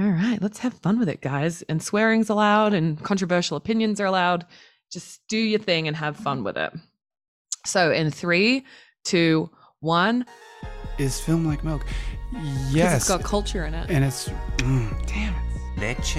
[0.00, 1.62] All right, let's have fun with it, guys.
[1.62, 4.46] And swearing's allowed and controversial opinions are allowed.
[4.92, 6.72] Just do your thing and have fun with it.
[7.66, 8.64] So, in three,
[9.04, 9.50] two,
[9.80, 10.24] one.
[10.98, 11.84] Is film like milk?
[12.70, 12.96] Yes.
[12.96, 13.90] It's got culture in it.
[13.90, 15.34] and it's mm, damn
[15.78, 16.18] Leche.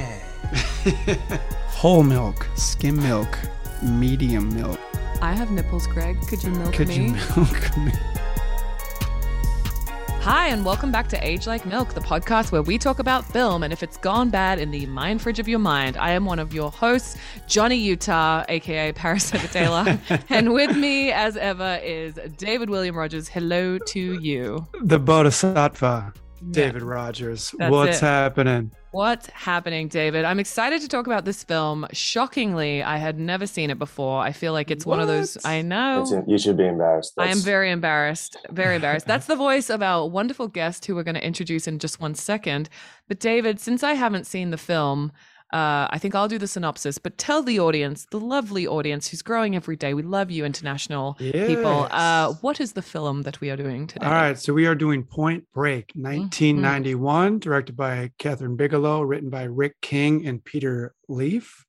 [0.85, 1.19] it.
[1.69, 3.37] Whole milk, skim milk,
[3.81, 4.79] medium milk.
[5.21, 6.19] I have nipples, Greg.
[6.27, 6.95] Could you milk Could me?
[6.95, 7.91] Could you milk me?
[10.29, 13.63] Hi, and welcome back to Age Like Milk, the podcast where we talk about film
[13.63, 15.97] and if it's gone bad in the mind fridge of your mind.
[15.97, 17.17] I am one of your hosts,
[17.47, 19.99] Johnny Utah, aka Parasite Taylor.
[20.29, 23.27] and with me, as ever, is David William Rogers.
[23.27, 24.67] Hello to you.
[24.83, 26.13] The Bodhisattva,
[26.51, 27.53] David Rogers.
[27.57, 28.01] That's What's it.
[28.01, 28.71] happening?
[28.91, 30.25] What's happening, David?
[30.25, 31.85] I'm excited to talk about this film.
[31.93, 34.19] Shockingly, I had never seen it before.
[34.21, 35.37] I feel like it's one of those.
[35.45, 36.05] I know.
[36.05, 37.13] That's- you should be embarrassed.
[37.17, 38.35] I am very embarrassed.
[38.49, 39.05] Very embarrassed.
[39.05, 42.15] That's the voice of our wonderful guest who we're going to introduce in just one
[42.15, 42.67] second.
[43.07, 45.11] But, David, since I haven't seen the film,
[45.51, 49.21] uh, I think I'll do the synopsis, but tell the audience, the lovely audience who's
[49.21, 51.87] growing every day, we love you, international people.
[51.89, 54.05] Uh, what is the film that we are doing today?
[54.05, 56.03] All right, so we are doing Point Break, Mm-hmm.
[56.03, 61.65] 1991, directed by Kathryn Bigelow, written by Rick King and Peter Iliff.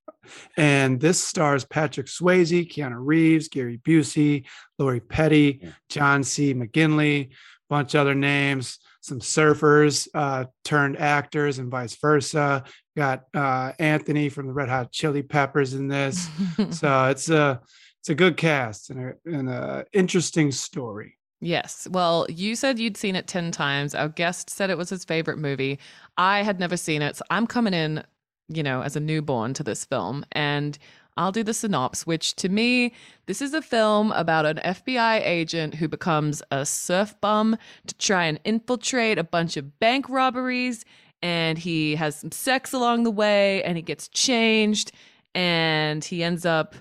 [0.56, 4.46] And this stars Patrick Swayze, Keanu Reeves, Gary Busey,
[4.78, 5.70] Lori Petty, Yeah.
[5.88, 6.52] John C.
[6.54, 7.34] McGinley, a
[7.70, 12.64] bunch of other names, some surfers uh, turned actors, and vice versa.
[12.96, 16.28] Got uh, Anthony from the Red Hot Chili Peppers in this.
[16.70, 17.60] so it's a
[18.00, 21.16] it's a good cast and a, and a interesting story.
[21.40, 21.88] Yes.
[21.90, 23.94] Well, you said you'd seen it 10 times.
[23.94, 25.78] Our guest said it was his favorite movie.
[26.18, 27.16] I had never seen it.
[27.16, 28.04] So I'm coming in,
[28.48, 30.24] you know, as a newborn to this film.
[30.32, 30.78] And
[31.16, 32.92] I'll do the synopsis, which to me,
[33.26, 38.26] this is a film about an FBI agent who becomes a surf bum to try
[38.26, 40.84] and infiltrate a bunch of bank robberies.
[41.22, 44.92] And he has some sex along the way and he gets changed
[45.34, 46.74] and he ends up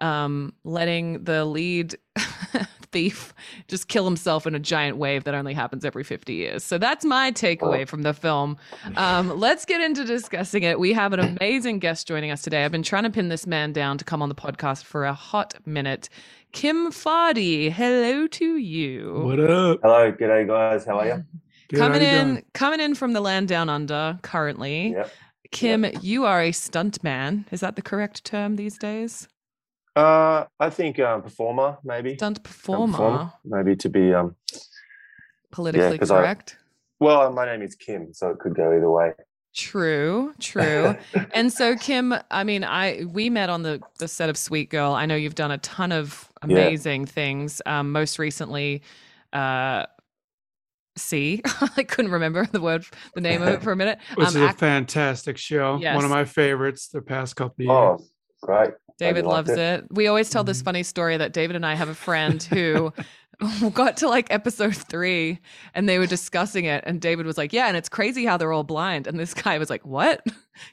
[0.00, 1.96] um, letting the lead
[2.92, 3.34] thief
[3.68, 6.64] just kill himself in a giant wave that only happens every 50 years.
[6.64, 8.56] So that's my takeaway from the film.
[8.96, 10.78] Um, let's get into discussing it.
[10.78, 12.64] We have an amazing guest joining us today.
[12.64, 15.14] I've been trying to pin this man down to come on the podcast for a
[15.14, 16.08] hot minute.
[16.52, 19.20] Kim Foddy, hello to you.
[19.24, 19.80] What up?
[19.82, 20.86] Hello, g'day guys.
[20.86, 21.24] How are you?
[21.68, 22.44] Good, coming in, doing?
[22.54, 24.90] coming in from the land down under currently.
[24.92, 25.10] Yep.
[25.52, 27.46] Kim, you are a stunt man.
[27.50, 29.28] Is that the correct term these days?
[29.94, 32.16] Uh, I think um, performer maybe.
[32.16, 34.34] Stunt Um, performer, maybe to be um.
[35.50, 36.56] politically I- correct.
[36.98, 39.12] Well, my name is Kim, so it could go either way.
[39.54, 40.96] True, true.
[41.34, 44.92] and so Kim, I mean, I we met on the the set of Sweet Girl.
[44.92, 46.56] I know you've done a ton of Yeah.
[46.58, 47.62] amazing things.
[47.66, 48.82] Um, most recently,
[49.32, 49.86] uh,
[50.96, 51.42] See.
[51.76, 53.98] I couldn't remember the word, the name of it for a minute.
[54.14, 55.78] Which Um, is a Ac- fantastic show.
[55.78, 58.10] One of my favorites the past couple of oh, years.
[58.42, 58.70] great.
[58.98, 59.58] David you loves it.
[59.58, 59.84] it.
[59.90, 60.64] We always tell this Mhm.
[60.64, 62.94] funny story that David and I have a friend who
[63.74, 65.38] got to like episode three
[65.74, 66.82] and they were discussing it.
[66.86, 69.06] And David was like, Yeah, and it's crazy how they're all blind.
[69.06, 70.24] And this guy was like, What?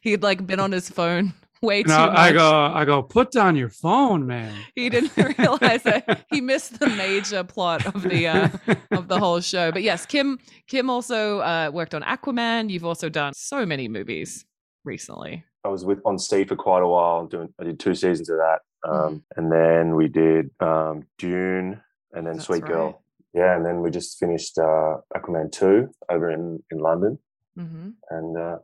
[0.02, 2.18] He'd like been on his phone way too No, much.
[2.18, 4.54] I go, I go, put down your phone, man.
[4.76, 8.50] he didn't realize that he missed the major plot of the uh,
[8.92, 9.72] of the whole show.
[9.72, 10.38] But yes, Kim
[10.68, 12.70] Kim also uh, worked on Aquaman.
[12.70, 14.46] You've also done so many movies
[14.84, 15.44] recently.
[15.66, 17.26] I was with on Steve for quite a while.
[17.26, 19.06] Doing, I did two seasons of that, Mm-hmm.
[19.08, 21.80] um, and then we did um, Dune,
[22.12, 22.72] and then That's Sweet right.
[22.74, 23.04] Girl.
[23.34, 27.18] Yeah, and then we just finished uh, Aquaman two over in in London,
[27.58, 27.90] mm-hmm.
[28.10, 28.58] and uh,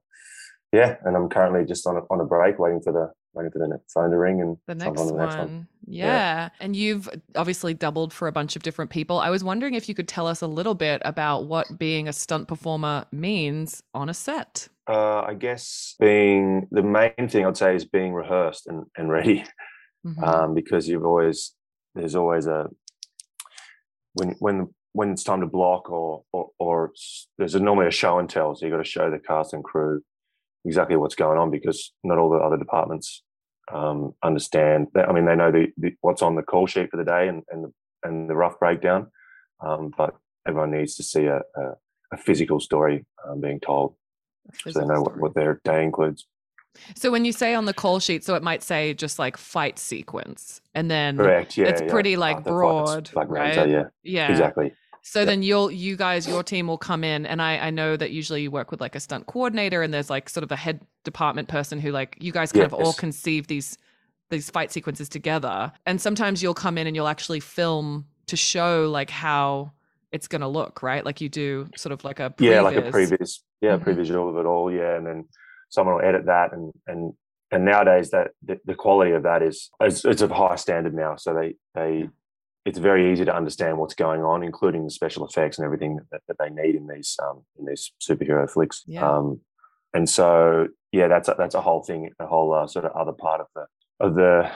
[0.71, 3.59] yeah, and I'm currently just on a, on a break, waiting for the waiting for
[3.59, 5.67] the ne- phone to ring and The next on one.
[5.85, 6.05] the Yeah.
[6.07, 6.49] Yeah.
[6.59, 9.19] And you've obviously doubled for a bunch of different people.
[9.19, 12.13] I was wondering if you could tell us a little bit about what being a
[12.13, 14.67] stunt performer means on a set.
[14.89, 19.45] Uh, I guess being the main thing I'd say is being rehearsed and, and ready,
[20.05, 20.23] Mhm.
[20.23, 21.53] um, because you've always
[21.93, 22.67] there's always a
[24.13, 26.91] when when when it's time to block or or, or
[27.37, 29.63] there's a, normally a show and tell, so you've got to show the cast and
[29.63, 30.01] crew
[30.65, 33.23] exactly what's going on because not all the other departments
[33.71, 34.87] um, understand.
[34.93, 37.27] That, I mean, they know the, the what's on the call sheet for the day
[37.27, 37.73] and and the,
[38.03, 39.07] and the rough breakdown,
[39.61, 40.15] um, but
[40.47, 41.63] everyone needs to see a, a,
[42.13, 43.95] a physical story um, being told
[44.53, 46.25] so they know what, what their day includes.
[46.95, 49.79] So when you say on the call sheet, so it might say just like fight
[49.79, 51.57] sequence, and then Correct.
[51.57, 51.89] Yeah, it's yeah.
[51.89, 53.69] pretty, like, Flex- broad, Black right?
[53.69, 54.73] Yeah, yeah, exactly.
[55.01, 55.25] So Yeah.
[55.25, 58.43] then you'll you guys your team will come in and I I know that usually
[58.43, 61.47] you work with like a stunt coordinator and there's like sort of a head department
[61.47, 63.77] person who like you guys kind of all conceive these
[64.29, 68.89] these fight sequences together and sometimes you'll come in and you'll actually film to show
[68.89, 69.71] like how
[70.11, 71.05] it's going to look, right?
[71.05, 73.83] Like you do sort of like a yeah, like a previous yeah, Mhm.
[73.83, 75.25] previsual of it all, yeah, and then
[75.69, 77.13] someone will edit that, and and
[77.51, 81.15] and nowadays that the, the quality of that is it's, it's of high standard now,
[81.15, 82.09] so they they
[82.69, 86.21] it's very easy to understand what's going on, including the special effects and everything that,
[86.27, 88.83] that they need in these um, in these superhero flicks.
[88.85, 89.09] Yeah.
[89.09, 89.41] Um,
[89.93, 93.11] and so yeah, that's a, that's a whole thing, a whole uh, sort of other
[93.11, 93.65] part of the
[93.99, 94.51] of the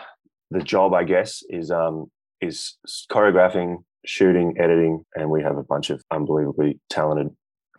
[0.51, 2.75] the job, I guess, is um is
[3.12, 7.30] choreographing, shooting, editing, and we have a bunch of unbelievably talented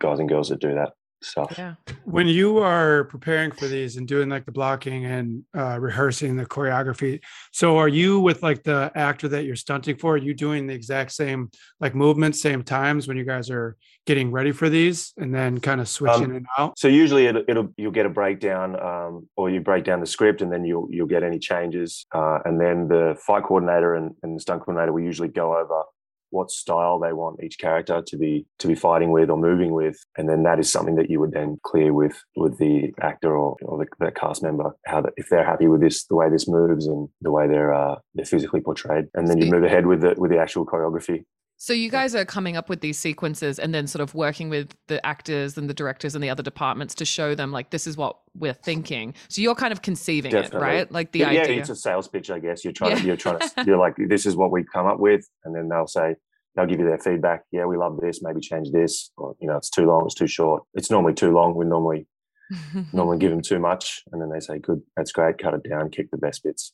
[0.01, 0.91] guys and girls that do that
[1.25, 1.53] stuff.
[1.57, 1.75] Yeah.
[2.05, 6.45] when you are preparing for these and doing like the blocking and uh, rehearsing the
[6.45, 10.67] choreography so are you with like the actor that you're stunting for are you doing
[10.67, 11.49] the exact same
[11.79, 13.75] like movements same times when you guys are
[14.05, 17.43] getting ready for these and then kind of switching Um, it out So usually it'll,
[17.47, 20.87] it'll you'll get a breakdown, um, or you break down the script, and then you'll
[20.91, 24.93] you'll get any changes, uh, and then the fight coordinator and, and the stunt coordinator
[24.93, 25.81] will usually go over
[26.29, 29.97] what style they want each character to be to be fighting with or moving with,
[30.17, 33.55] and then that is something that you would then clear with with the actor or,
[33.63, 36.47] or the, the cast member how that if they're happy with this the way this
[36.47, 40.01] moves and the way they're uh, they're physically portrayed, and then you move ahead with
[40.01, 41.23] the with the actual choreography.
[41.57, 44.75] So you guys are coming up with these sequences and then sort of working with
[44.87, 47.95] the actors and the directors and the other departments to show them like this is
[47.95, 49.13] what we're thinking.
[49.29, 50.57] So you're kind of conceiving Definitely.
[50.57, 50.91] it, right?
[50.91, 52.63] Like the yeah, yeah, it's a sales pitch, I guess.
[52.65, 52.97] You're trying Yeah.
[52.99, 55.69] to, you're trying to, you're like, this is what we come up with, and then
[55.69, 56.15] they'll say,
[56.55, 57.43] they'll give you their feedback.
[57.51, 58.21] Yeah, we love this.
[58.21, 60.63] Maybe change this, or you know, it's too long, it's too short.
[60.73, 61.55] It's normally too long.
[61.55, 62.05] We normally
[62.93, 65.37] normally give them too much, and then they say, good, that's great.
[65.37, 66.73] Cut it down, Kick the best bits.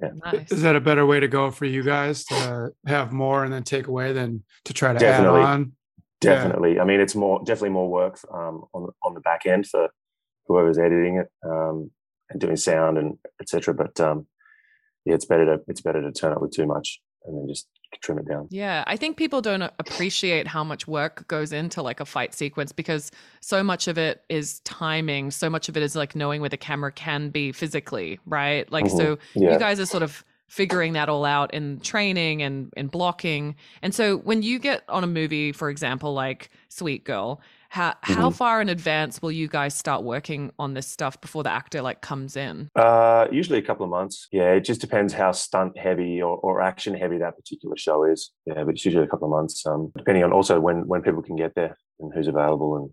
[0.00, 0.50] Nice.
[0.52, 3.62] is that a better way to go for you guys to have more and then
[3.62, 5.40] take away than to try to Definitely.
[5.40, 5.72] add on
[6.22, 6.34] Yeah.
[6.34, 6.80] Definitely.
[6.80, 9.90] I mean, it's more definitely more work um, on the- on the back end for
[10.46, 11.90] whoever's editing it um,
[12.30, 13.74] and doing sound and etc.
[13.74, 14.26] But um,
[15.04, 17.68] yeah, it's better to it's better to turn up with too much and then just
[18.00, 18.48] trim it down.
[18.50, 22.72] Yeah, I think people don't appreciate how much work goes into like a fight sequence
[22.72, 23.10] because
[23.40, 26.56] so much of it is timing, so much of it is like knowing where the
[26.56, 28.70] camera can be physically, right?
[28.72, 28.96] Like Mhm.
[28.96, 29.52] so Yeah.
[29.52, 33.56] you guys are sort of figuring that all out in training and in blocking.
[33.82, 37.40] And so when you get on a movie, for example, like Sweet Girl,
[37.74, 38.34] how how Mhm.
[38.36, 42.00] far in advance will you guys start working on this stuff before the actor like
[42.00, 42.70] comes in?
[42.76, 44.28] Uh, usually a couple of months.
[44.30, 48.30] Yeah, it just depends how stunt heavy or, or action heavy that particular show is.
[48.46, 49.66] Yeah, but it's usually a couple of months.
[49.66, 52.90] Um, depending on also when when people can get there and who's available and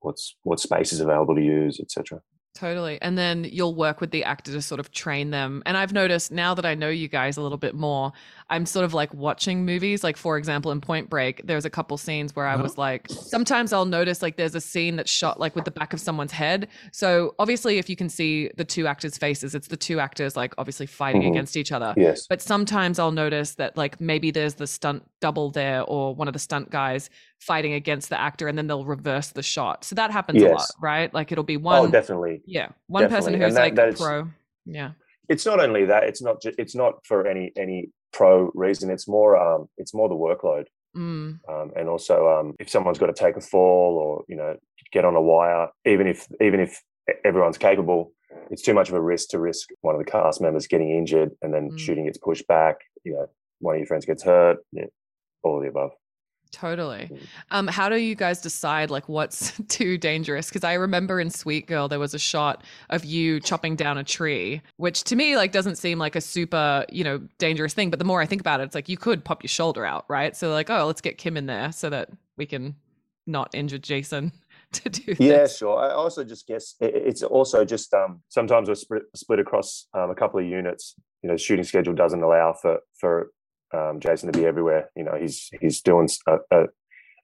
[0.00, 2.20] what's what space is available to use, etc.
[2.58, 3.00] Totally.
[3.00, 5.62] And then you'll work with the actor to sort of train them.
[5.64, 8.10] And I've noticed now that I know you guys a little bit more,
[8.50, 10.02] I'm sort of like watching movies.
[10.02, 13.72] Like, for example, in Point Break, there's a couple scenes where I was like, sometimes
[13.72, 16.66] I'll notice like there's a scene that's shot like with the back of someone's head.
[16.90, 20.52] So obviously, if you can see the two actors' faces, it's the two actors like
[20.58, 21.30] obviously fighting Mhm.
[21.30, 21.94] against each other.
[21.96, 22.26] Yes.
[22.26, 26.32] But sometimes I'll notice that like maybe there's the stunt double there or one of
[26.32, 27.08] the stunt guys
[27.40, 29.84] fighting against the actor and then they'll reverse the shot.
[29.84, 31.12] So that happens a lot, right?
[31.14, 32.42] Like it'll be one oh, definitely.
[32.46, 34.28] yeah, one person who's that- like that is- pro.
[34.66, 34.90] Yeah,
[35.28, 36.04] It's not only that.
[36.04, 36.42] It's not.
[36.42, 38.90] Ju- it's not for any any pro reason.
[38.90, 39.36] It's more.
[39.36, 40.64] Um, it's more the workload.
[40.96, 44.56] mm, um, and also um, if someone's got to take a fall or you know
[44.92, 46.82] get on a wire even if even if
[47.24, 48.12] everyone's capable
[48.50, 51.30] it's too much of a risk to risk one of the cast members getting injured
[51.42, 51.78] and then Mm.
[51.78, 53.26] shooting gets pushed back you know
[53.60, 54.84] one of your friends gets hurt yeah,
[55.42, 55.90] all of the above
[56.52, 57.10] totally.
[57.12, 57.18] Mm.
[57.50, 60.48] Um, how do you guys decide like what's too dangerous?
[60.48, 64.04] Because I remember in Sweet Girl there was a shot of you chopping down a
[64.04, 67.90] tree, which to me like doesn't seem like a super you know dangerous thing.
[67.90, 70.04] But the more I think about it, it's like you could pop your shoulder out,
[70.08, 70.36] right?
[70.36, 72.74] So like, oh, let's get Kim in there so that we can
[73.26, 74.32] not injure Jason
[74.72, 75.56] to do yeah this.
[75.56, 80.10] sure i also just guess it's also just um, sometimes we're split, split across um,
[80.10, 83.30] a couple of units you know shooting schedule doesn't allow for for
[83.72, 86.64] um, jason to be everywhere you know he's he's doing a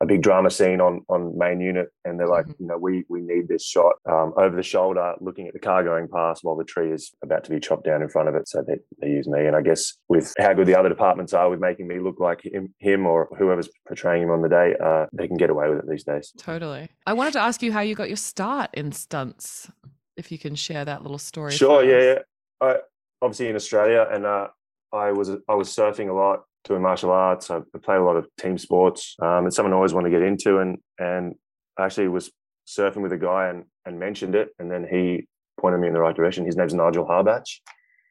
[0.00, 2.54] a big drama scene on on main unit and they're like Mhm.
[2.58, 5.84] you know we we need this shot um, over the shoulder looking at the car
[5.84, 8.48] going past while the tree is about to be chopped down in front of it
[8.48, 11.48] so they, they use me and i guess with how good the other departments are
[11.48, 15.06] with making me look like him, him or whoever's portraying him on the day uh,
[15.12, 16.88] they can get away with it these days Totally.
[17.06, 19.70] I wanted to ask you how you got your start in stunts.
[20.16, 21.52] If you can share that little story.
[21.52, 22.18] Sure, yeah, yeah.
[22.60, 22.76] I
[23.22, 24.48] obviously in Australia, and uh,
[24.94, 27.50] I was I was surfing a lot, doing martial arts.
[27.50, 29.16] I played a lot of team sports.
[29.20, 31.34] Um, it's something I always wanted to get into, and and
[31.78, 32.30] I actually was
[32.66, 35.26] surfing with a guy and and mentioned it, and then he
[35.60, 36.46] pointed me in the right direction.
[36.46, 37.44] His name's Nigel Harbach.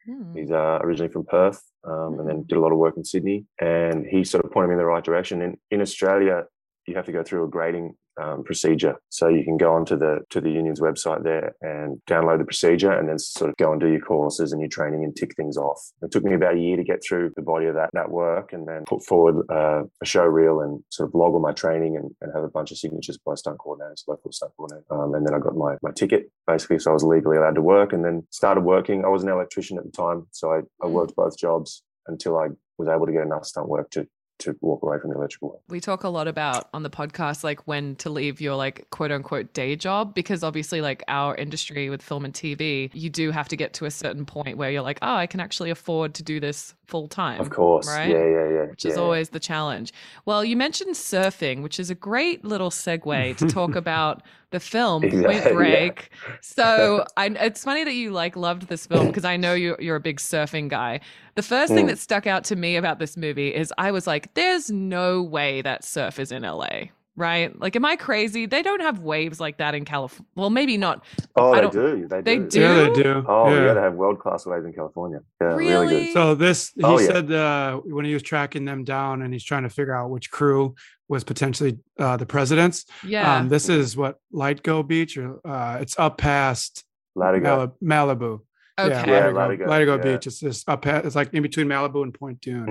[0.06, 0.36] Hmm.
[0.36, 3.46] He's uh, originally from Perth, um, and then did a lot of work in Sydney.
[3.62, 5.42] And he sort of pointed me in the right direction.
[5.42, 6.44] In in Australia,
[6.86, 8.96] you have to go through a grading um, procedure.
[9.10, 12.92] So you can go onto the to the union's website there and download the procedure,
[12.92, 15.58] and then sort of go and do your courses and your training and tick things
[15.58, 15.80] off.
[16.02, 18.54] It took me about a year to get through the body of that that work,
[18.54, 21.98] and then put forward uh, a show reel and sort of log all my training
[21.98, 24.92] and, and have a bunch of signatures by stunt coordinators, local stunt coordinators.
[24.92, 27.62] Um, and then I got my my ticket basically, so I was legally allowed to
[27.62, 29.06] work, and then started working.
[29.06, 32.50] I was an electrician at the time, so I, I worked both jobs until I
[32.78, 34.08] was able to get enough stunt work to
[34.40, 35.62] to walk away from the electrical work.
[35.70, 39.12] We talk a lot about on the podcast like when to leave your like quote
[39.12, 43.48] unquote day job because obviously like our industry with film and TV, you do have
[43.50, 46.24] to get to a certain point where you're like, oh, I can actually afford to
[46.24, 47.40] do this full time.
[47.40, 47.88] Of course.
[47.88, 48.10] Right?
[48.10, 48.66] Yeah, yeah, yeah.
[48.70, 48.92] Which yeah.
[48.92, 49.94] is always the challenge.
[50.26, 55.04] Well, you mentioned surfing, which is a great little segue to talk about the film
[55.04, 55.52] Yeah, Point yeah.
[55.52, 56.10] Break.
[56.42, 59.98] So I, it's funny that you like loved this film because I know you, you're
[59.98, 61.02] a big surfing guy.
[61.36, 61.90] The first thing Mm.
[61.90, 65.62] that stuck out to me about this movie is I was like, there's no way
[65.64, 66.86] that surf is in LA.
[67.16, 67.58] Right?
[67.60, 68.48] Like, am I crazy?
[68.48, 70.26] They don't have waves like that in California.
[70.36, 71.04] Well, maybe not.
[71.36, 72.08] Oh, they don't- do.
[72.08, 72.48] They, they do.
[72.50, 72.60] do?
[72.62, 73.26] Yeah, they do.
[73.28, 73.66] Oh, yeah.
[73.66, 73.74] yeah.
[73.76, 75.20] they have world class waves in California.
[75.40, 76.06] Yeah, really, Really?
[76.06, 76.14] good.
[76.14, 77.06] So this, he Oh, yeah.
[77.06, 80.32] said uh, when he was tracking them down and he's trying to figure out which
[80.32, 80.74] crew
[81.08, 82.86] was potentially uh, the president's.
[83.06, 83.38] Yeah.
[83.38, 86.84] Um, this is what Latigo Beach, or uh, it's up past
[87.16, 87.74] Latigo.
[87.84, 88.40] Malibu.
[88.80, 88.90] Okay.
[88.90, 90.14] Yeah, Yeah, Latigo, Latigo, Latigo yeah.
[90.16, 90.28] Beach.
[90.28, 90.86] It's just up.
[90.88, 92.66] It's like in between Malibu and Point Dume.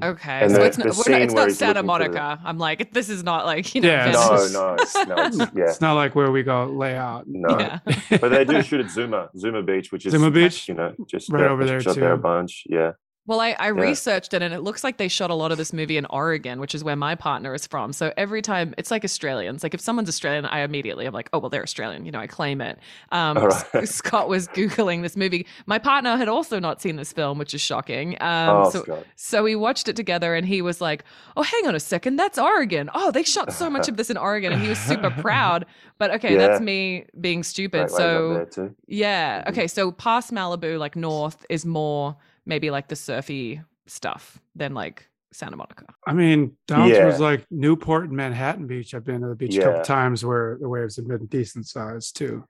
[0.00, 2.12] hmm Okay, And so the- it's not, the we're not, it's not Santa looking for
[2.12, 2.40] Monica.
[2.44, 3.88] I'm like, this is not like you know.
[3.88, 4.52] Yeah, No, Venice.
[4.52, 7.24] no, it's, no, it's, yeah, It's not like where we go lay out.
[7.26, 7.58] no.
[7.58, 7.78] Yeah.
[8.20, 10.68] But they do shoot at Zuma, Zuma Beach, which is Zuma Beach?
[10.68, 12.62] You know, just Right yeah, over there shot there a bunch.
[12.68, 12.92] Yeah,
[13.28, 15.74] Well, I, I researched it and it looks like they shot a lot of this
[15.74, 17.92] movie in Oregon, which is where my partner is from.
[17.92, 19.62] So every time it's like Australians.
[19.62, 22.06] Like if someone's Australian, I immediately I'm like, oh well, they're Australian.
[22.06, 22.78] You know, I claim it.
[23.12, 23.84] Um, right.
[23.86, 25.46] Scott was googling this movie.
[25.66, 28.14] My partner had also not seen this film, which is shocking.
[28.22, 29.06] Um, oh, so Scott.
[29.16, 31.04] so we watched it together and he was like,
[31.36, 32.88] Oh, hang on a second, that's Oregon.
[32.94, 34.54] Oh, they shot so much of this in Oregon.
[34.54, 35.66] And he was super proud.
[35.98, 37.82] But okay, that's me being stupid.
[37.82, 38.46] Up so
[38.86, 39.42] yeah.
[39.42, 39.48] Mhm.
[39.50, 39.66] Okay.
[39.66, 42.16] So past Malibu, like north, is more
[42.48, 45.84] maybe like the surfy stuff than like Santa Monica.
[46.06, 47.02] I mean, down Yeah.
[47.02, 48.94] towards like Newport and Manhattan Beach.
[48.94, 52.10] I've been to the beach a couple times where the waves have been decent size
[52.10, 52.44] too.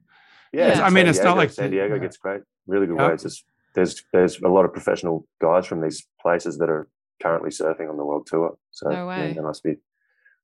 [0.53, 0.87] Yeah, Yeah.
[0.87, 2.01] I mean, San it's not like San Diego yeah.
[2.01, 3.11] gets great, really good Yep.
[3.11, 3.23] waves.
[3.25, 6.89] There's, there's there's a lot of professional guys from these places that are
[7.21, 8.57] currently surfing on the world tour.
[8.71, 9.33] So No yeah, way.
[9.35, 9.77] they must be.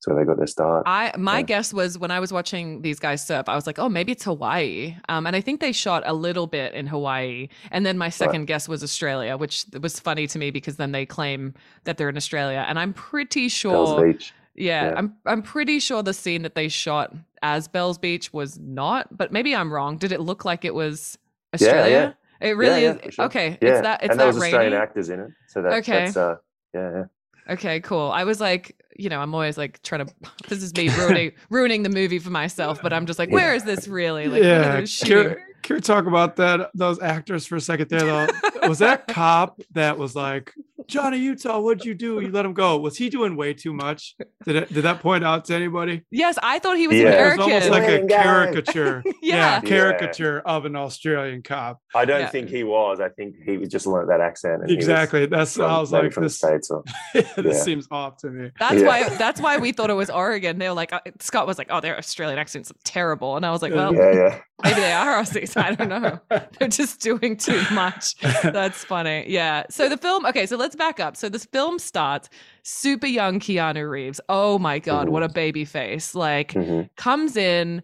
[0.05, 0.83] So they got their start.
[0.85, 1.43] I my Yeah.
[1.53, 4.25] guess was when I was watching these guys surf, I was like, oh, maybe it's
[4.25, 4.97] Hawaii.
[5.09, 7.49] Um, and I think they shot a little bit in Hawaii.
[7.71, 11.07] And then my second guess was Australia, which was funny to me because then they
[11.07, 12.67] claim that they're in Australia.
[12.69, 14.35] And I'm pretty Bells sure Beach.
[14.55, 14.95] Yeah, Yeah.
[14.99, 19.33] I'm I'm pretty sure the scene that they shot as Bell's Beach was not, but
[19.33, 19.97] maybe I'm wrong.
[19.97, 22.17] Did it look like it was Yeah, Australia?
[22.43, 23.15] It really yeah, is.
[23.15, 23.25] sure.
[23.25, 25.31] Okay, Yeah, it's that it's and there that was Australian actors in it.
[25.49, 26.05] So that, Okay.
[26.05, 26.37] that's uh,
[26.75, 27.05] yeah, yeah.
[27.55, 28.11] Okay, cool.
[28.11, 30.15] I was like, you know, I'm always like trying to.
[30.49, 33.35] This is me ruining ruining the movie for myself, but I'm just like, Yeah.
[33.35, 34.29] where is this really?
[34.29, 36.71] Like, yeah, can, can we talk about that?
[36.75, 38.01] Those actors for a second there.
[38.01, 38.29] Though,
[38.69, 40.53] was that cop that was like
[40.87, 41.61] Johnny Utah?
[41.61, 42.21] What'd you do?
[42.21, 42.79] You let him go.
[42.79, 44.17] Was he doing way too much?
[44.45, 46.03] Did it, did that point out to anybody?
[46.11, 47.33] Yes, I thought he was Yeah.
[47.33, 48.23] It was almost like a Australian guy.
[48.23, 49.03] caricature.
[49.23, 49.61] Yeah.
[49.61, 51.81] caricature of an Australian cop.
[51.95, 52.29] I don't Yeah.
[52.29, 53.01] think he was.
[53.01, 54.63] I think he just learned that accent.
[54.63, 55.27] And Exactly.
[55.27, 56.71] That's from- I was like, from this, the states.
[56.71, 57.53] Or, this Yeah.
[57.55, 58.51] seems off to me.
[58.59, 58.87] That's Yeah.
[58.87, 59.09] why.
[59.09, 60.59] That's why we thought it was Oregon.
[60.59, 63.51] They were like, uh, Scott was like, "Oh, their Australian accents are terrible," and I
[63.51, 64.39] was like, "Well, yeah, yeah.
[64.63, 65.57] maybe they are Aussies.
[65.57, 66.21] I don't know.
[66.59, 69.25] They're just doing too much." That's funny.
[69.29, 69.65] Yeah.
[69.71, 71.17] So the film, okay, so let's back up.
[71.17, 72.29] So this film starts
[72.63, 74.21] super young Keanu Reeves.
[74.29, 76.15] Oh my God, what a baby face.
[76.15, 76.89] Like, Mhm.
[76.97, 77.83] comes in.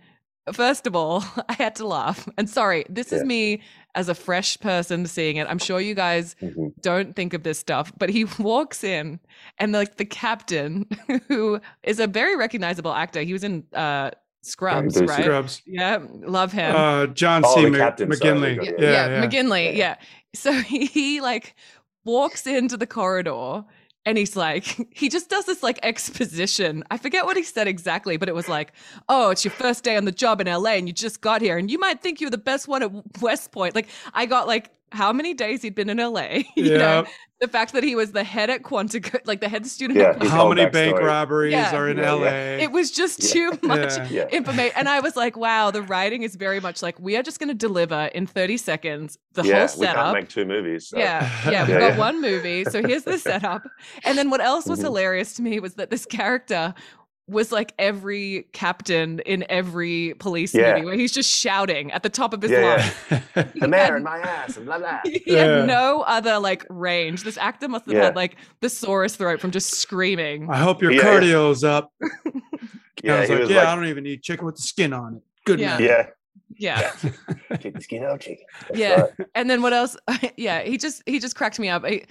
[0.53, 2.29] First of all, I had to laugh.
[2.37, 3.61] And sorry, this is me
[3.95, 5.47] as a fresh person seeing it.
[5.49, 6.73] I'm sure you guys Mhm.
[6.81, 9.21] don't think of this stuff, but he walks in
[9.59, 10.87] and like the captain,
[11.29, 14.11] who is a very recognizable actor, he was in uh
[14.43, 15.07] Scrubs, Busey.
[15.07, 15.23] right?
[15.23, 15.63] Scrubs.
[15.67, 17.65] Yeah, love him Uh, John Oh, C.
[17.65, 18.59] the Mc- captain, McGinley.
[18.59, 19.27] we yeah, got- yeah, yeah, yeah.
[19.27, 19.65] McGinley.
[19.67, 19.71] Yeah.
[19.77, 19.95] Yeah.
[20.35, 21.55] So he, he like
[22.04, 23.64] walks into the corridor
[24.07, 26.85] and he's like, he just does this like exposition.
[26.90, 28.73] I forget what he said exactly, but it was like,
[29.09, 31.59] oh, it's your first day on the job in LA and you just got here
[31.59, 33.75] and you might think you're the best one at West Point.
[33.75, 36.41] Like, I got like how many days he'd been in LA.
[36.57, 37.05] you know,
[37.41, 40.21] the fact that he was the head at Quantico, like the head student Yeah, at
[40.23, 40.35] his Quantico.
[40.35, 41.07] How many bank backstory.
[41.07, 41.75] robberies Yeah.
[41.77, 42.23] are in Yeah, LA?
[42.25, 42.57] yeah.
[42.59, 43.31] It was just Yeah.
[43.51, 44.09] too much Yeah.
[44.11, 44.27] Yeah.
[44.29, 44.73] information.
[44.77, 47.49] And I was like, wow, the writing is very much like, we are just going
[47.49, 50.13] to deliver in 30 seconds the yeah, whole we can't setup.
[50.15, 50.89] make two movies.
[50.89, 51.99] so- Yeah, yeah, we've Yeah, got yeah.
[51.99, 52.65] one movie.
[52.65, 53.63] So here's the setup.
[54.05, 54.85] And then what else was Mhm.
[54.85, 56.75] hilarious to me was that this character
[57.31, 60.75] was like every captain in every police Yeah.
[60.75, 63.23] movie where he's just shouting at the top of his Yeah, lungs.
[63.61, 65.01] the mayor in my ass and blah blah.
[65.05, 65.59] he Yeah.
[65.59, 67.23] had no other like range.
[67.23, 68.05] This actor must have Yeah.
[68.05, 70.51] had like the sorest throat from just screaming.
[70.51, 71.21] I hope your Yeah, yeah.
[71.21, 71.93] cardio's up.
[73.03, 74.63] Yeah, I was he like, was yeah, like, I don't even need chicken with the
[74.63, 75.23] skin on it.
[75.47, 75.79] Good Yeah.
[75.79, 75.83] man.
[75.83, 76.07] yeah,
[76.57, 76.92] Yeah.
[77.61, 78.45] keep the skin out, chicken.
[78.69, 79.00] That's Yeah.
[79.00, 79.12] right.
[79.35, 79.97] And then what else?
[80.37, 81.85] yeah, he just he just cracked me up.
[81.85, 82.02] I,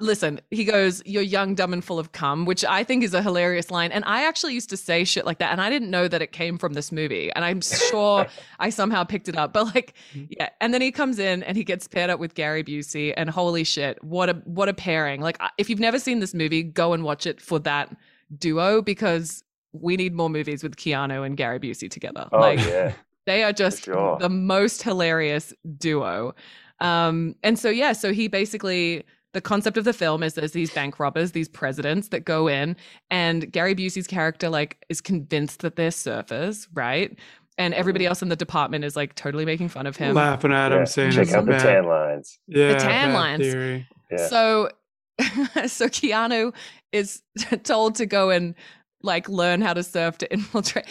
[0.00, 3.22] listen, he goes, "You're young, dumb, and full of cum," which I think is a
[3.22, 3.92] hilarious line.
[3.92, 6.32] And I actually used to say shit like that, and I didn't know that it
[6.32, 7.30] came from this movie.
[7.32, 8.26] And I'm sure
[8.58, 9.52] I somehow picked it up.
[9.52, 10.26] But like, mm-hmm.
[10.30, 10.50] yeah.
[10.60, 13.64] And then he comes in and he gets paired up with Gary Busey, and holy
[13.64, 15.20] shit, what a what a pairing!
[15.20, 17.94] Like, if you've never seen this movie, go and watch it for that
[18.38, 22.28] duo because we need more movies with Keanu and Gary Busey together.
[22.32, 22.94] Oh like, yeah,
[23.28, 24.16] they are just sure.
[24.18, 26.34] the most hilarious duo.
[26.80, 29.04] Um, and so yeah, so he basically
[29.34, 32.76] the concept of the film is there's these bank robbers, these presidents that go in,
[33.10, 37.16] and Gary Busey's character like is convinced that they're surfers, right?
[37.58, 40.14] And everybody else in the department is like totally making fun of him.
[40.14, 41.62] Laughing at him, Yeah, saying check out the bad.
[41.62, 42.38] tan lines.
[42.46, 43.42] Yeah, the tan lines.
[43.42, 43.88] Theory.
[44.10, 44.28] Yeah.
[44.28, 44.70] So
[45.66, 46.54] so Keanu
[46.92, 47.22] is
[47.64, 48.54] told to go and
[49.02, 50.86] like learn how to surf to infiltrate.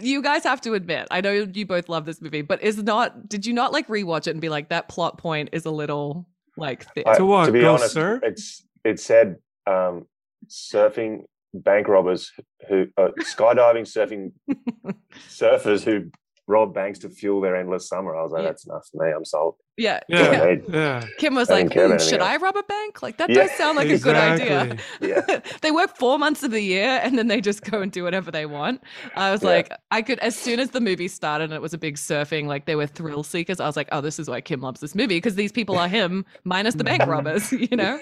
[0.00, 3.28] You guys have to admit, I know you both love this movie, but is not
[3.28, 6.26] did you not like rewatch it and be like that plot point is a little
[6.56, 7.06] like thick?
[7.06, 8.20] I- To what, To be go honest, surf?
[8.22, 9.36] it's it said
[9.66, 10.06] um,
[10.48, 12.32] surfing bank robbers
[12.68, 14.32] who uh, skydiving surfing
[15.28, 16.10] surfers who
[16.46, 18.14] rob banks to fuel their endless summer.
[18.16, 18.48] I was like, Yeah.
[18.48, 19.12] that's enough for me.
[19.12, 19.56] I'm sold.
[19.76, 20.00] Yeah.
[20.08, 20.56] Yeah, yeah.
[20.68, 21.08] Yeah.
[21.18, 23.02] Kim was I like, didn't care "Ooh, about should anything I rob a bank?
[23.02, 24.68] Like that Yeah, does sound like a good idea.
[25.00, 28.04] Yeah, they work four months of the year and then they just go and do
[28.04, 28.82] whatever they want.
[29.14, 29.48] I was Yeah.
[29.50, 32.46] like, I could, as soon as the movie started and it was a big surfing,
[32.46, 34.94] like they were thrill seekers, I was like, oh, this is why Kim loves this
[34.94, 38.00] movie because these people are him minus the bank robbers, you know?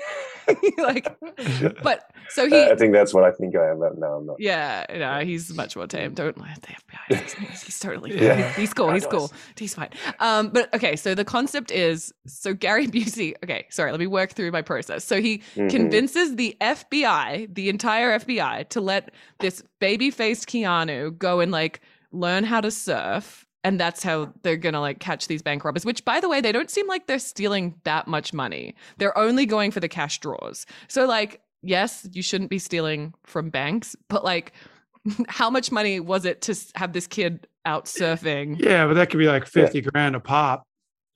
[0.79, 1.09] like,
[1.83, 3.79] but so he, I think that's what I think I am.
[3.81, 4.37] But no, I'm not.
[4.41, 6.15] yeah, no, he's much more tame.
[6.15, 7.23] Don't let the FBI.
[7.51, 8.43] He's, he's totally Yeah.
[8.51, 8.61] fine.
[8.61, 8.91] He's cool.
[8.93, 9.33] He's cool.
[9.57, 9.91] He's fine.
[10.21, 13.35] Um, but okay, so the concept is so Gary Busey.
[13.45, 15.05] Okay, sorry, let me work through my process.
[15.05, 15.71] So he Mhm.
[15.71, 21.81] convinces the FBI, the entire FBI, to let this baby-faced Keanu go and like
[22.13, 23.47] learn how to surf.
[23.65, 26.53] And that's how they're gonna like catch these bank robbers, which by the way, they
[26.53, 28.75] don't seem like they're stealing that much money.
[28.99, 30.67] They're only going for the cash draws.
[30.89, 34.53] So like, yes, you shouldn't be stealing from banks, but like
[35.29, 38.59] how much money was it to have this kid out surfing?
[38.59, 40.65] Yeah, but that could be like 50 grand a pop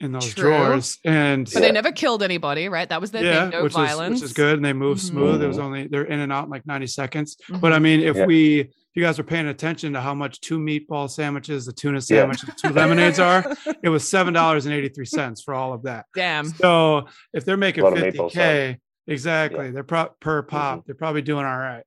[0.01, 0.51] in those True.
[0.51, 0.99] drawers.
[1.05, 2.89] And But they never killed anybody, right?
[2.89, 3.51] That was their yeah, thing.
[3.51, 4.17] No which violence.
[4.17, 4.57] is which is good.
[4.57, 5.09] And they move Mhm.
[5.09, 5.43] smooth.
[5.43, 7.37] It was only they're in and out in like 90 seconds.
[7.51, 7.61] Mhm.
[7.61, 8.27] But I mean, if Yeah.
[8.27, 12.01] we if you guys are paying attention to how much two meatball sandwiches, the tuna
[12.01, 13.45] sandwich, and two lemonades are,
[13.83, 16.07] it was seven dollars and eighty three cents for all of that.
[16.15, 16.47] Damn.
[16.47, 20.87] So if they're making lot of meatball 50k, exactly, they're pro- per pop, Mhm.
[20.87, 21.85] they're probably doing all right.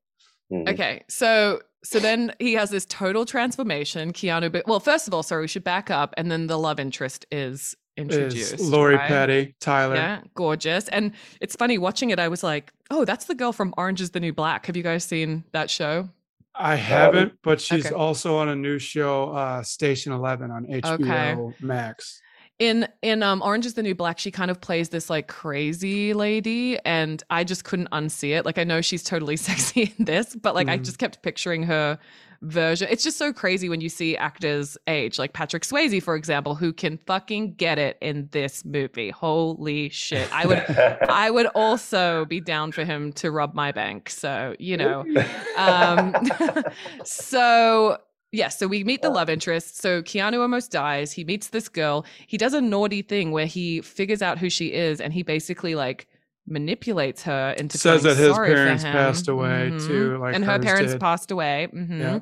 [0.51, 0.69] Mhm.
[0.73, 4.11] Okay, so so then he has this total transformation.
[4.11, 6.77] Keanu, but well, first of all, sorry, we should back up, and then the love
[6.79, 8.53] interest is introduced.
[8.53, 9.07] Is Lori right?
[9.07, 9.95] Petty, Tyler.
[9.95, 10.87] Yeah, gorgeous.
[10.89, 12.19] And it's funny watching it.
[12.19, 14.65] I was like, oh, that's the girl from Orange Is the New Black.
[14.65, 16.09] Have you guys seen that show?
[16.55, 17.95] I haven't, but she's Okay.
[17.95, 22.21] also on a new show, uh, Station Eleven on HBO Max.
[22.59, 26.13] in in um orange is the new black she kind of plays this like crazy
[26.13, 30.35] lady and i just couldn't unsee it like i know she's totally sexy in this
[30.35, 30.83] but like i Mhm.
[30.83, 31.97] just kept picturing her
[32.41, 32.87] version.
[32.89, 35.19] It's just so crazy when you see actors age.
[35.19, 39.09] Like patrick swayze for example who can fucking get it in this movie.
[39.09, 40.31] Holy shit.
[40.33, 40.63] I would
[41.09, 44.09] i would also be down for him to rob my bank.
[44.09, 45.05] So you know
[45.57, 46.15] um
[47.03, 47.97] so
[48.31, 49.81] yeah so we meet the love interest.
[49.81, 51.11] So keanu almost dies.
[51.11, 52.05] He meets this girl.
[52.27, 55.75] He does a naughty thing where he figures out who she is and he basically
[55.75, 56.07] like
[56.49, 59.87] manipulates her into Says that his sorry parents passed away Mhm.
[59.87, 60.99] too, like and her parents did.
[61.01, 62.19] passed away hmm Yeah.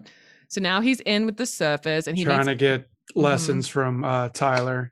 [0.47, 4.03] so now he's in with the surfers and he trying makes to get lessons from
[4.03, 4.91] uh, Tyler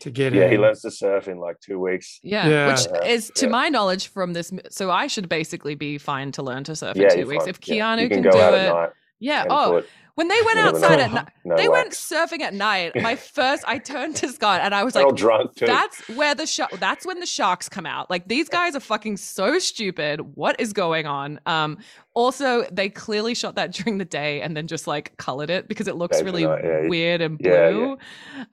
[0.00, 0.52] to get yeah, in.
[0.52, 2.20] he learns to surf in like two weeks.
[2.22, 2.66] Yeah, Yeah.
[2.72, 3.50] which Yeah, is to yeah.
[3.50, 4.52] my knowledge from this.
[4.70, 7.48] So I should basically be fine to learn to surf Yeah, in 2 weeks fine.
[7.50, 8.58] if Keanu you can, can, go do out it.
[8.58, 8.90] at night.
[9.18, 9.44] Yeah.
[9.50, 9.88] Oh, put
[10.18, 12.92] when they went outside at night, no they went surfing at night.
[13.00, 15.66] My first, I turned to Scott and I was They're like, drunk too.
[15.66, 16.72] "That's where the shark.
[16.80, 18.10] That's when the sharks come out.
[18.10, 20.20] Like these guys are fucking so stupid.
[20.34, 21.78] What is going on?" Um.
[22.14, 25.86] Also, they clearly shot that during the day and then just like colored it because
[25.86, 27.70] it looks really night, yeah, weird and yeah, yeah.
[27.70, 27.98] blue.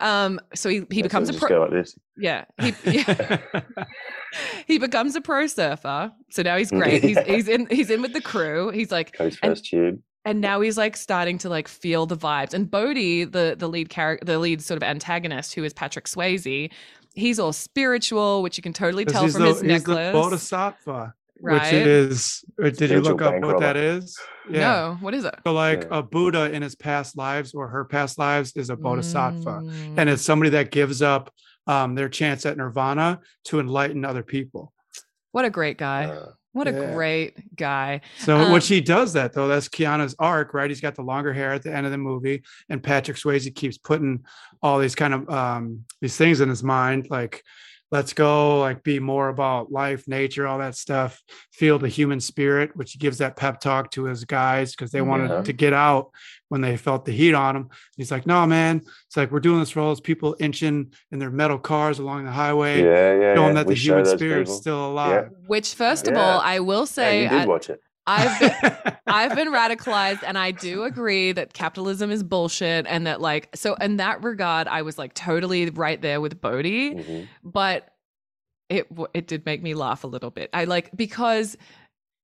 [0.01, 0.39] Um.
[0.53, 1.65] So he he becomes a pro.
[1.65, 1.87] like.
[2.15, 2.45] Yeah.
[2.61, 2.75] He.
[2.85, 3.37] Yeah.
[4.67, 6.11] he becomes a pro surfer.
[6.29, 6.79] So now he's Mm.
[6.79, 7.03] great.
[7.03, 8.69] He's he's in he's in with the crew.
[8.69, 9.99] He's like Got his And- first tube.
[10.25, 12.53] And now he's like starting to like feel the vibes.
[12.53, 16.71] And Bodhi, the the lead character, the lead sort of antagonist, who is Patrick Swayze,
[17.13, 20.13] he's all spiritual, which you can totally tell he's from the, his he's the necklace.
[20.13, 21.13] Bodhisattva.
[21.41, 21.61] Right.
[21.61, 22.45] which is.
[22.57, 24.17] or Did you look up what that is?
[24.47, 24.55] robber.
[24.55, 24.61] is?
[24.61, 25.35] No, what is it?
[25.45, 25.99] So like Yeah.
[25.99, 29.93] a Buddha in his past lives or her past lives is a bodhisattva, Mm.
[29.97, 31.29] and it's somebody that gives up
[31.67, 34.71] um, their chance at nirvana to enlighten other people.
[35.33, 36.05] what a great guy.
[36.05, 37.99] Uh, What a great guy.
[38.17, 39.49] So Um, which he does that though.
[39.49, 40.69] That's Keanu's arc, right?
[40.69, 43.77] He's got the longer hair at the end of the movie, and Patrick Swayze keeps
[43.77, 44.23] putting
[44.63, 47.43] all these kind of um these things in his mind, like
[47.91, 51.21] let's go, like be more about life, nature, all that stuff.
[51.53, 55.29] Feel the human spirit, which gives that pep talk to his guys because they wanted
[55.29, 55.41] Yeah.
[55.43, 56.11] to get out
[56.49, 57.69] when they felt the heat on them.
[57.95, 58.81] He's like, no, man.
[59.07, 62.25] It's like we're doing this for all those people inching in their metal cars along
[62.25, 63.35] the highway, yeah, yeah.
[63.35, 63.53] showing yeah.
[63.53, 64.61] that We the human those spirit's people.
[64.61, 65.29] still alive.
[65.47, 66.21] Which, first of Yeah.
[66.21, 67.79] all, I will Yeah, say, you did I, watch it.
[68.07, 68.53] I've been,
[69.07, 73.73] I've been radicalized and I do agree that capitalism is bullshit and that like so
[73.75, 77.27] in that regard I was like totally right there with Bodhi Mhm.
[77.43, 77.89] but
[78.69, 80.49] it it did make me laugh a little bit.
[80.53, 81.55] I like because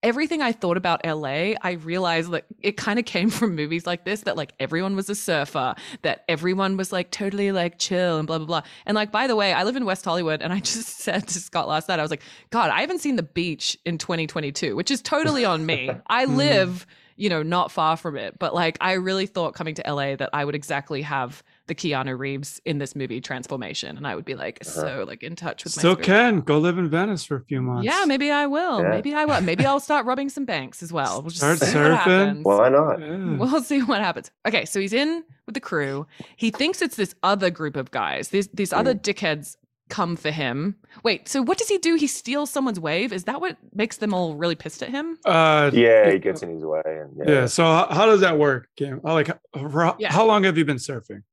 [0.04, 4.04] everything I thought about LA, I realized that it kind of came from movies like
[4.06, 8.28] this that like everyone was a surfer, that everyone was like totally like chill and
[8.28, 8.62] blah blah blah.
[8.86, 11.40] And like by the way, I live in West Hollywood and I just said to
[11.40, 14.92] Scott last night I was like, god, I haven't seen the beach in 2022, which
[14.92, 15.90] is totally on me.
[16.08, 16.36] I Mhm.
[16.36, 20.16] live, you know, not far from it, but like I really thought coming to LA
[20.16, 24.26] that I would exactly have the Keanu Reeves in this movie transformation and I would
[24.26, 24.82] be like Uh-huh.
[24.82, 26.06] so like in touch with Still spirit.
[26.06, 27.86] can go live in Venice for a few months.
[27.86, 28.82] Yeah, maybe I will.
[28.82, 28.90] Yeah.
[28.90, 29.40] Maybe I will.
[29.52, 31.22] Maybe I'll start robbing some banks as well.
[31.22, 32.44] We'll just Start see surfing.
[32.44, 32.60] what.
[32.60, 33.00] Why not?
[33.00, 33.38] Yeah.
[33.38, 34.30] We'll see what happens.
[34.46, 36.06] Okay, so he's in with the crew.
[36.36, 38.28] He thinks it's this other group of guys.
[38.30, 39.56] These these other dickheads
[39.90, 40.76] come for him.
[41.04, 41.96] Wait, so what does he do?
[41.96, 43.12] He steals someone's wave.
[43.14, 45.18] Is that what makes them all really pissed at him?
[45.26, 47.46] Uh, Yeah, he gets in his way, and yeah, yeah.
[47.46, 49.02] So how, how does that work, Kim?
[49.04, 50.12] Oh, Like, how, Yeah.
[50.14, 51.24] how long have you been surfing?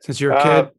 [0.00, 0.72] Since you're a Uh, kid.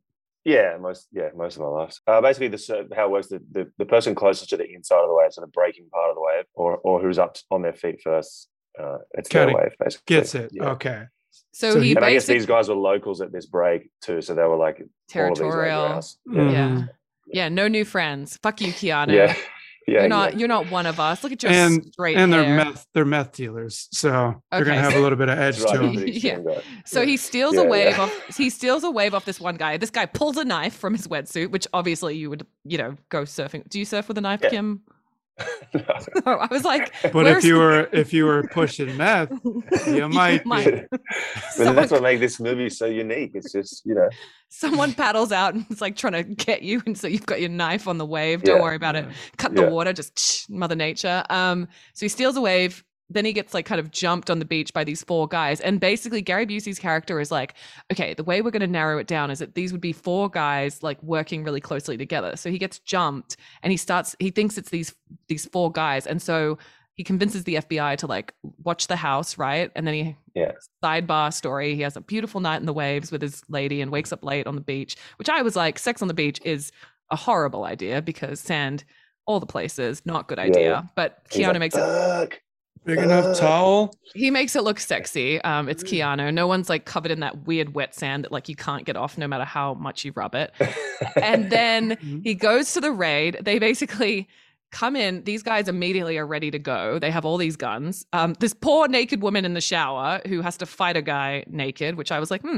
[0.44, 1.96] Yeah, most yeah, most of my life.
[2.08, 5.00] Uh, basically, the sur- how it works the, the the person closest to the inside
[5.02, 7.62] of the wave, so the breaking part of the wave, or or who's up on
[7.62, 10.16] their feet first, uh, it's Kinda their wave basically.
[10.16, 10.50] Gets it.
[10.52, 10.72] Yeah.
[10.72, 11.04] Okay.
[11.52, 14.22] So, So he he- And I guess these guys were locals at this break too,
[14.24, 15.82] so they were like all of these territorial.
[15.84, 16.18] eyebrows.
[16.26, 16.42] Yeah.
[16.42, 16.90] Mhm.
[17.28, 18.38] Yeah, no new friends.
[18.42, 19.14] Fuck you, Keanu.
[19.14, 19.36] yeah,
[19.88, 20.00] yeah.
[20.02, 20.40] You're not exactly.
[20.40, 21.24] you're not one of us.
[21.24, 22.56] Look at your And straight and they're hair.
[22.56, 25.92] meth they're meth dealers, so they're gonna have a little bit of edge to them.
[25.94, 26.40] he's Yeah.
[26.86, 28.02] So he steals Yeah, a wave yeah.
[28.02, 28.36] off.
[28.38, 29.78] He steals a wave off this one guy.
[29.78, 33.24] This guy pulls a knife from his wetsuit, which obviously you would, you know, go
[33.24, 33.68] surfing.
[33.70, 34.50] Do you surf with a knife, Yeah.
[34.50, 34.82] Kim?
[36.26, 39.32] I was like, But if you were if you were pushing meth,
[39.88, 40.50] you might be.
[40.90, 41.02] but
[41.52, 43.32] Someone- that's what makes this movie so unique.
[43.34, 44.10] It's just you know,
[44.50, 47.50] Someone paddles out and it's like trying to get you, and so you've got your
[47.50, 48.44] knife on the wave.
[48.44, 48.62] Don't Yeah.
[48.64, 49.06] worry about it.
[49.38, 51.24] Cut the water, just Mother Nature.
[51.30, 52.84] Um, so he steals a wave.
[53.14, 55.80] Then he gets like kind of jumped on the beach by these four guys, and
[55.80, 57.56] basically Gary Busey's character is like,
[57.92, 60.30] okay, the way we're going to narrow it down is that these would be four
[60.30, 62.36] guys like working really closely together.
[62.36, 64.16] So he gets jumped, and he starts.
[64.20, 64.96] He thinks it's these
[65.28, 66.58] these four guys, and so
[66.96, 69.72] he convinces the FBI to like watch the house, right?
[69.76, 70.52] And then he Yeah.
[70.84, 71.74] sidebar story.
[71.76, 74.46] He has a beautiful night in the waves with his lady and wakes up late
[74.46, 76.72] on the beach, which I was like, sex on the beach is
[77.10, 78.84] a horrible idea because sand
[79.26, 80.62] all the places, not good idea.
[80.64, 80.82] yeah.
[80.96, 82.42] But Keanu like, makes it "Fuck."
[82.86, 83.94] Big enough Uh, towel.
[84.16, 85.40] he makes it look sexy.
[85.42, 86.34] Um, it's Keanu.
[86.34, 89.18] No one's like covered in that weird wet sand that like you can't get off
[89.18, 90.52] no matter how much you rub it.
[91.22, 92.24] And then Mhm.
[92.24, 93.38] he goes to the raid.
[93.42, 94.28] They basically
[94.72, 95.24] come in.
[95.26, 96.98] These guys immediately are ready to go.
[97.00, 98.06] They have all these guns.
[98.14, 101.96] Um, this poor naked woman in the shower who has to fight a guy naked,
[101.96, 102.58] which I was like, hmm,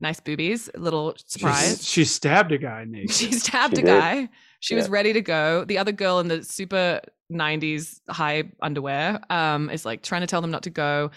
[0.00, 0.70] nice boobies.
[0.74, 1.86] A little She's- surprise.
[1.88, 3.10] She stabbed a guy naked.
[3.14, 4.00] She stabbed She a did.
[4.00, 4.28] guy.
[4.60, 5.64] She was ready to go.
[5.64, 7.00] The other girl in the super
[7.30, 11.10] 90s high underwear um, is like trying to tell them not to go.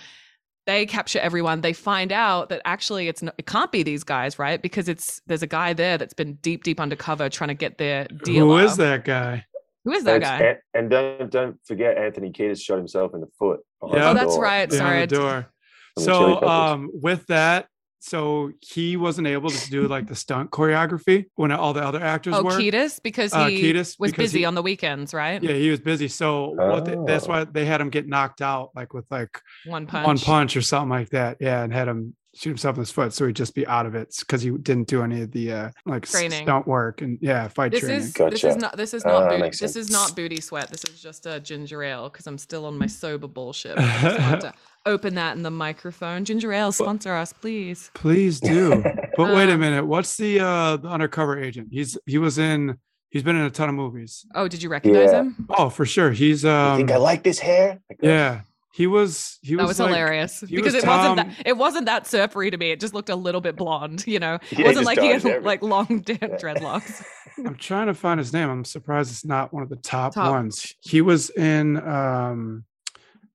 [0.66, 1.60] They capture everyone.
[1.62, 4.62] They find out that actually it's not, it can't be these guys, right?
[4.62, 8.06] Because it's there's a guy there that's been deep, deep undercover trying to get their
[8.24, 8.46] deal.
[8.46, 9.46] Who is that guy?
[9.84, 10.48] Who is that That's- guy?
[10.48, 13.60] And, and don't don't forget Anthony Kiedis shot himself in the foot.
[13.82, 14.10] behind Yeah.
[14.12, 14.70] Oh, that's door right.
[14.70, 14.98] Behind Sorry.
[15.02, 15.48] I the door.
[15.96, 17.68] from the Chili So um with that,
[18.06, 22.34] so he wasn't able to do like the stunt choreography when all the other actors
[22.38, 22.52] Oh, were.
[22.52, 25.42] Kiedis, because Uh, he Kiedis, was because busy he- on the weekends, right?
[25.42, 26.10] Yeah, he was busy.
[26.10, 27.30] So what they, that's Oh.
[27.30, 30.06] why they had him get knocked out like with like One punch.
[30.06, 31.38] one punch or something like that.
[31.40, 33.94] Yeah, and had him shoot himself in his foot so he'd just be out of
[33.94, 36.44] it because he didn't do any of the uh like s- Training.
[36.46, 38.00] stunt work and yeah, fight This training.
[38.02, 39.76] is this is not this is Ah, not that booty, this sense.
[39.76, 40.68] is not booty sweat.
[40.72, 43.78] This is just a ginger ale because I'm still on my sober bullshit.
[44.86, 46.26] I just wanted to open that in the microphone.
[46.26, 47.92] Ginger ale sponsor us, please.
[47.94, 48.84] Please do.
[49.16, 49.86] But wait a Um, minute.
[49.86, 51.68] What's the uh the undercover agent?
[51.72, 52.80] He's he was in
[53.12, 54.26] he's been in a ton of movies.
[54.34, 55.20] Oh, did you recognize Yeah.
[55.20, 55.48] him?
[55.56, 56.10] Oh, for sure.
[56.12, 57.80] He's you um think I like this hair?
[57.92, 58.42] Like, uh, yeah.
[58.74, 61.86] He was he That was, was like, hilarious because was it wasn't that it wasn't
[61.86, 62.72] that surfery to me.
[62.72, 64.40] It just looked a little bit blonde, you know.
[64.52, 65.44] It Yeah, wasn't just like he had everything.
[65.44, 66.30] like long d- Yeah.
[66.30, 67.04] dreadlocks.
[67.46, 68.50] I'm trying to find his name.
[68.50, 70.32] I'm surprised it's not one of the top, Top.
[70.32, 70.74] ones.
[70.82, 72.66] He was in um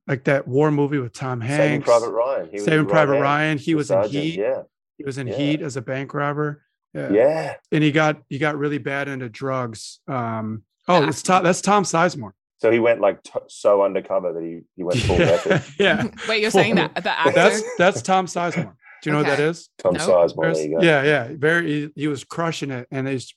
[0.09, 1.57] like that war movie with Tom Hanks.
[1.57, 1.87] Saving Hanks.
[1.87, 2.49] Private Ryan.
[2.51, 3.59] He Saving right Private hand, Ryan.
[3.59, 4.39] He the was in Heat.
[4.39, 4.63] Yeah.
[4.97, 5.37] He was in Yeah.
[5.37, 6.65] Heat as a bank robber.
[6.95, 7.11] Yeah.
[7.13, 7.55] Yeah.
[7.71, 10.01] And he got he got really bad into drugs.
[10.09, 12.33] Um oh, it's Tom that's Tom Sizemore.
[12.61, 15.63] So he went like t- so undercover that he, he went full method.
[15.79, 16.09] yeah.
[16.29, 17.33] Wait, you're saying that the actor?
[17.33, 18.75] That's that's Tom Sizemore.
[19.03, 19.69] Do you know what that Okay.
[19.79, 20.01] Tom No.
[20.01, 20.55] Sizemore.
[20.55, 20.83] There you go.
[20.85, 21.29] Yeah, yeah.
[21.33, 22.89] Very he, he was crushing it.
[22.91, 23.33] And it's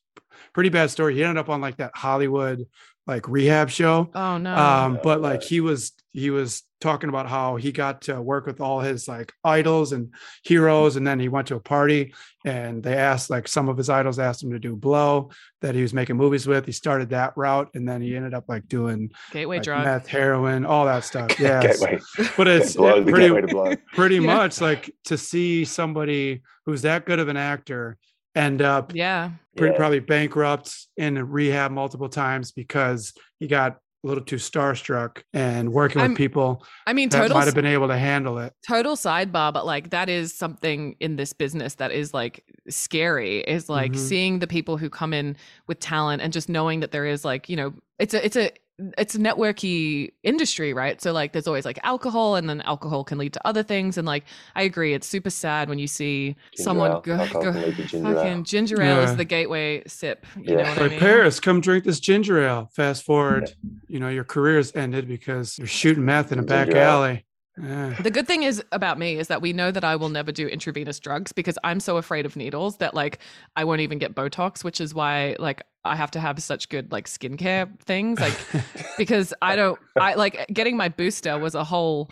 [0.54, 1.16] pretty bad story.
[1.16, 2.66] He ended up on like that Hollywood
[3.08, 4.10] like rehab show.
[4.14, 4.56] oh no.
[4.56, 5.44] um but like right.
[5.44, 9.32] he was he was talking about how he got to work with all his like
[9.44, 13.70] idols and heroes and then he went to a party and they asked like some
[13.70, 15.30] of his idols asked him to do blow
[15.62, 18.46] that he was making movies with he started that route and then he ended up
[18.50, 19.86] like doing Gateway like, drug.
[19.86, 22.00] meth heroin all that stuff yeah Gateway.
[22.36, 23.76] but it's blow, it pretty, gateway to blow.
[23.94, 24.22] pretty Yeah.
[24.36, 27.98] much like to see somebody who's that good of an actor
[28.36, 29.32] end up Yeah.
[29.56, 29.78] pretty Yeah.
[29.78, 36.02] probably bankrupt in rehab multiple times because he got a little too starstruck and working
[36.02, 38.54] I'm with people I mean, that total might have been able to handle it.
[38.68, 43.40] total sidebar, but like that is something in this business that is like scary.
[43.42, 43.98] Is like Mhm.
[43.98, 45.38] seeing the people who come in
[45.68, 48.52] with talent and just knowing that there is like you know it's a it's a
[48.98, 51.02] it's a networky industry, right?
[51.02, 53.98] So like there's always like alcohol, and then alcohol can lead to other things.
[53.98, 54.24] And like
[54.56, 57.02] I agree, it's super sad when you see Ginger someone ale.
[57.02, 58.16] go, go can lead to ginger ale.
[58.16, 59.12] fucking ginger ale Yeah.
[59.12, 60.26] is the gateway sip.
[60.36, 60.56] You Yeah.
[60.56, 61.00] know what I Like mean?
[61.00, 62.70] Paris, come drink this ginger ale.
[62.76, 63.52] Fast forward,
[63.88, 66.78] you know, your career's ended because you're shooting meth in a back ale.
[66.78, 67.26] alley.
[67.62, 70.48] The good thing is about me is that we know that I will never do
[70.48, 73.20] intravenous drugs because I'm so afraid of needles that like
[73.56, 76.92] I won't even get Botox, which is why like I have to have such good
[76.92, 78.20] like skincare things.
[78.20, 78.34] Like
[78.98, 82.10] because I don't I like getting my booster was a whole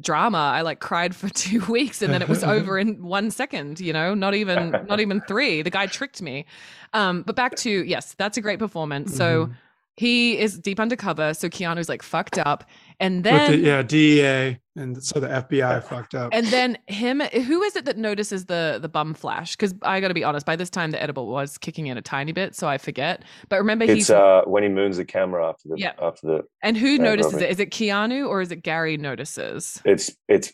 [0.00, 0.38] drama.
[0.38, 3.92] I like cried for two weeks and then it was over in one second, you
[3.92, 5.62] know, not even not even three.
[5.62, 6.46] The guy tricked me.
[6.92, 9.14] Um, but back to yes, that's a great performance.
[9.14, 9.54] So Mhm.
[9.96, 11.34] he is deep undercover.
[11.34, 12.64] So Keanu's like fucked up.
[13.02, 16.30] And With then the, yeah, DEA, and so the FBI fucked up.
[16.32, 19.56] and then him, who is it that notices the the bum flash?
[19.56, 22.02] Because I got to be honest, by this time the edible was kicking in a
[22.02, 23.24] tiny bit, so I forget.
[23.48, 25.92] But remember, It's he's uh when he moons the camera after the Yeah.
[26.00, 27.44] after the and who notices Robert.
[27.46, 27.50] it?
[27.50, 29.82] Is it Keanu or is it Gary notices?
[29.84, 30.52] it's it's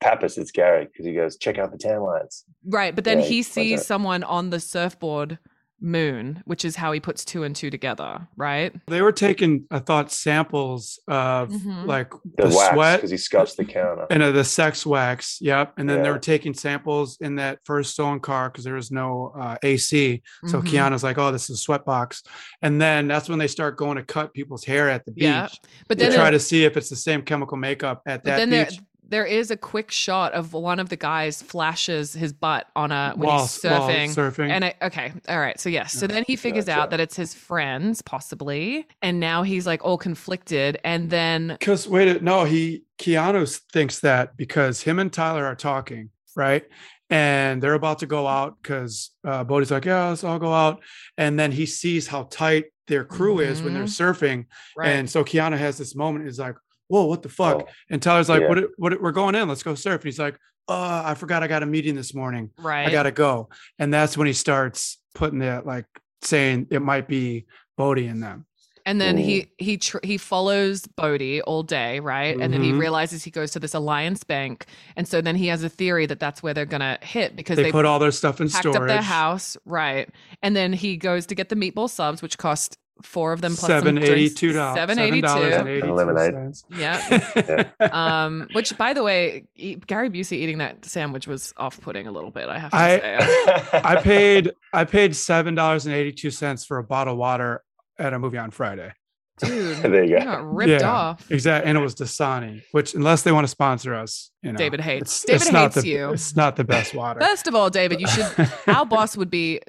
[0.00, 2.44] Pappas, it's Gary, because he goes, check out the tan lines.
[2.66, 5.38] Right, but then Yeah, he he sees someone on the surfboard
[5.84, 8.72] moon, which is how he puts two and two together, right?
[8.88, 11.86] they were taking, I thought, samples of Mhm.
[11.86, 14.06] like The, the, wax sweat because he scuffs the counter.
[14.10, 15.38] and uh, the sex wax.
[15.40, 15.74] Yep.
[15.76, 19.32] And then they were taking samples in that first stolen car because there was no
[19.38, 20.22] uh, AC.
[20.46, 20.66] So Mhm.
[20.68, 22.22] Keanu's like, oh, this is a sweat box.
[22.62, 25.24] And then that's when they start going to cut people's hair at the beach.
[25.24, 25.48] Yeah.
[25.88, 28.50] But to then try to see if it's the same chemical makeup at that then
[28.50, 28.78] beach.
[29.14, 33.12] There is a quick shot of one of the guys flashes his butt on a
[33.14, 34.08] when while, he's surfing.
[34.08, 34.50] surfing.
[34.50, 35.58] And I, okay, all right.
[35.60, 39.68] So yes, so then he figures out that it's his friends, possibly, and now he's
[39.68, 40.80] like all conflicted.
[40.82, 46.10] And then Because wait, no, he Keanu thinks that because him and Tyler are talking,
[46.34, 46.64] right?
[47.08, 50.82] And they're about to go out because uh, Bodhi's like, yeah, let's all go out.
[51.16, 54.46] And then he sees how tight their crew is when they're surfing.
[54.76, 56.26] right, And so Keanu has this moment.
[56.26, 56.56] is like,
[56.88, 57.62] whoa, what the fuck?
[57.66, 58.48] Oh, And Tyler's like, Yeah.
[58.48, 59.00] what, what?
[59.02, 59.48] We're going in.
[59.48, 60.00] Let's go surf.
[60.02, 62.50] And he's like, uh, I forgot I got a meeting this morning.
[62.58, 63.48] right, I gotta go.
[63.78, 65.86] And that's when he starts putting that like
[66.22, 68.46] saying it might be Bodhi in them.
[68.86, 69.22] and then Ooh.
[69.22, 72.38] he he tr- he follows Bodhi all day, right?
[72.38, 72.78] And then he Mhm.
[72.78, 74.66] realizes he goes to this alliance bank,
[74.96, 77.64] and so then he has a theory that that's where they're gonna hit because They,
[77.64, 78.82] they, put all their stuff in packed storage.
[78.82, 80.08] up their house, right?
[80.42, 83.60] And then he goes to get the meatball subs, which cost four of them plus
[83.62, 84.76] some Seven drinks, eighty-two dollars.
[84.76, 85.26] seven eighty two.
[85.28, 86.54] And lemonade.
[86.70, 87.64] Yeah.
[87.92, 89.44] um, which by the way,
[89.86, 92.48] Gary Busey eating that sandwich was off-putting a little bit.
[92.48, 93.70] I have to I- say.
[93.84, 97.62] I paid I paid seven dollars and eighty two cents for a bottle of water
[97.98, 98.92] at a movie on Friday.
[99.38, 100.24] dude, there you you go.
[100.24, 100.90] got ripped Yeah.
[100.90, 101.30] off.
[101.30, 104.80] Exactly, and it was Dasani, which unless they want to sponsor us, you know, David
[104.80, 106.10] hates- It's, David it's not hates the, you.
[106.12, 107.20] It's not the best water.
[107.20, 108.26] First of all, David, you should.
[108.66, 109.60] Our boss would be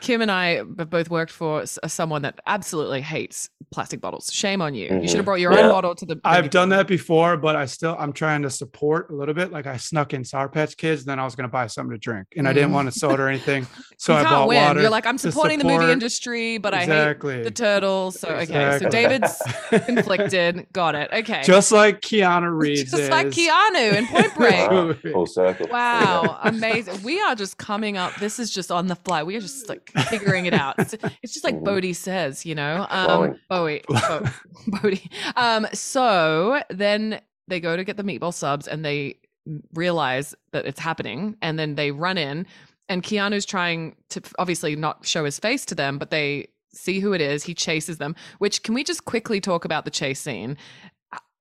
[0.00, 4.30] Kim and I have both worked for someone that absolutely hates plastic bottles.
[4.32, 4.88] Shame on you.
[5.00, 5.60] You should have brought your Yeah.
[5.60, 6.20] own bottle to the.
[6.24, 9.52] I've menu done that before, but I still I'm trying to support a little bit.
[9.52, 11.98] Like I snuck in Sour Patch Kids, then I was going to buy something to
[11.98, 12.74] drink, and I didn't Mm.
[12.74, 13.66] want a soda or anything,
[13.98, 14.62] so you I bought win.
[14.62, 14.80] water.
[14.80, 18.18] You're like, I'm to supporting the movie industry, but I hate the turtles.
[18.20, 18.90] So okay, so Exactly.
[18.90, 19.42] David's
[19.86, 20.66] conflicted.
[20.72, 21.10] Got it.
[21.12, 21.42] Okay.
[21.44, 23.28] just like Keanu Reeves, Just like.
[23.28, 24.70] Keanu in Point Break.
[24.70, 25.66] Wow, full circle.
[25.70, 27.02] Wow, amazing.
[27.02, 28.14] We are just coming up.
[28.16, 29.22] This is just on the fly.
[29.22, 30.74] We are just like figuring it out.
[30.78, 31.64] It's, it's just like Mhm.
[31.64, 32.86] Bodhi says, you know?
[32.90, 33.38] Um Flowing.
[33.48, 33.82] Bowie.
[33.88, 34.26] Bo-
[34.68, 35.10] Bodhi.
[35.36, 39.16] Um, so then they go to get the meatball subs and they
[39.74, 41.36] realize that it's happening.
[41.42, 42.46] And then they run in
[42.88, 47.12] and Keanu's trying to obviously not show his face to them, but they see who
[47.12, 47.42] it is.
[47.44, 48.14] He chases them.
[48.38, 50.56] Which can we just quickly talk about the chase scene?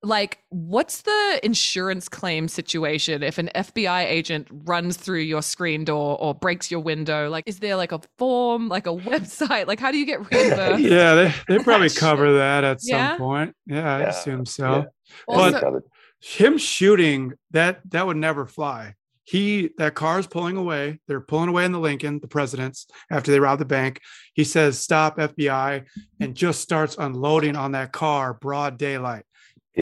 [0.01, 6.17] Like, what's the insurance claim situation if an FBI agent runs through your screen door
[6.21, 7.29] or breaks your window?
[7.29, 9.67] Like, is there like a form, like a website?
[9.67, 10.79] Like, how do you get reimbursed?
[10.83, 11.97] yeah, they, they probably Shit.
[11.99, 13.09] cover that at Yeah?
[13.09, 13.55] some point.
[13.65, 14.85] Yeah, I assume so.
[15.27, 15.35] yeah.
[15.35, 15.81] Also-
[16.21, 18.95] Him shooting that that would never fly.
[19.23, 20.99] He that car's pulling away.
[21.07, 23.99] They're pulling away in the Lincoln, the president's after they rob the bank.
[24.33, 25.85] He says, "Stop, FBI,"
[26.19, 29.23] and just starts unloading on that car, broad daylight.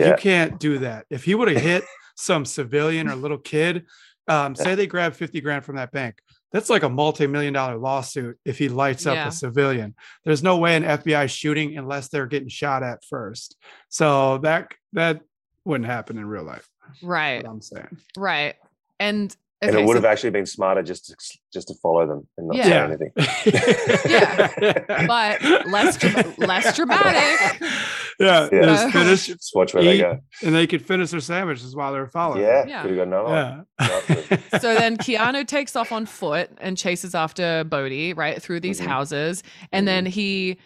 [0.05, 1.05] You can't do that.
[1.10, 1.83] If he would have hit
[2.15, 3.86] some civilian or little kid,
[4.27, 6.19] um, say they grab 50 grand from that bank,
[6.51, 9.27] that's like a multi-million dollar lawsuit if he lights up Yeah.
[9.27, 9.95] a civilian.
[10.25, 13.55] There's no way an FBI shooting unless they're getting shot at first.
[13.89, 15.21] So that that
[15.65, 16.67] wouldn't happen in real life.
[17.03, 17.97] Right, What I'm saying.
[18.17, 18.55] right.
[18.99, 21.15] And And it would so- have actually been smarter just to
[21.53, 22.63] just to follow them and not Yeah.
[22.63, 23.12] say anything
[24.12, 25.05] Yeah.
[25.07, 27.62] but less less dramatic.
[28.19, 28.62] Yeah, Yeah.
[28.63, 30.19] just finish, Just watch where they go.
[30.43, 32.41] and they could finish their sandwiches while they're following.
[32.41, 32.82] Yeah, Yeah.
[32.82, 34.38] could have got yeah.
[34.60, 38.86] So then Keanu takes off on foot and chases after Bodhi, right, through these Mhm.
[38.88, 39.43] houses.
[39.71, 40.58] And then he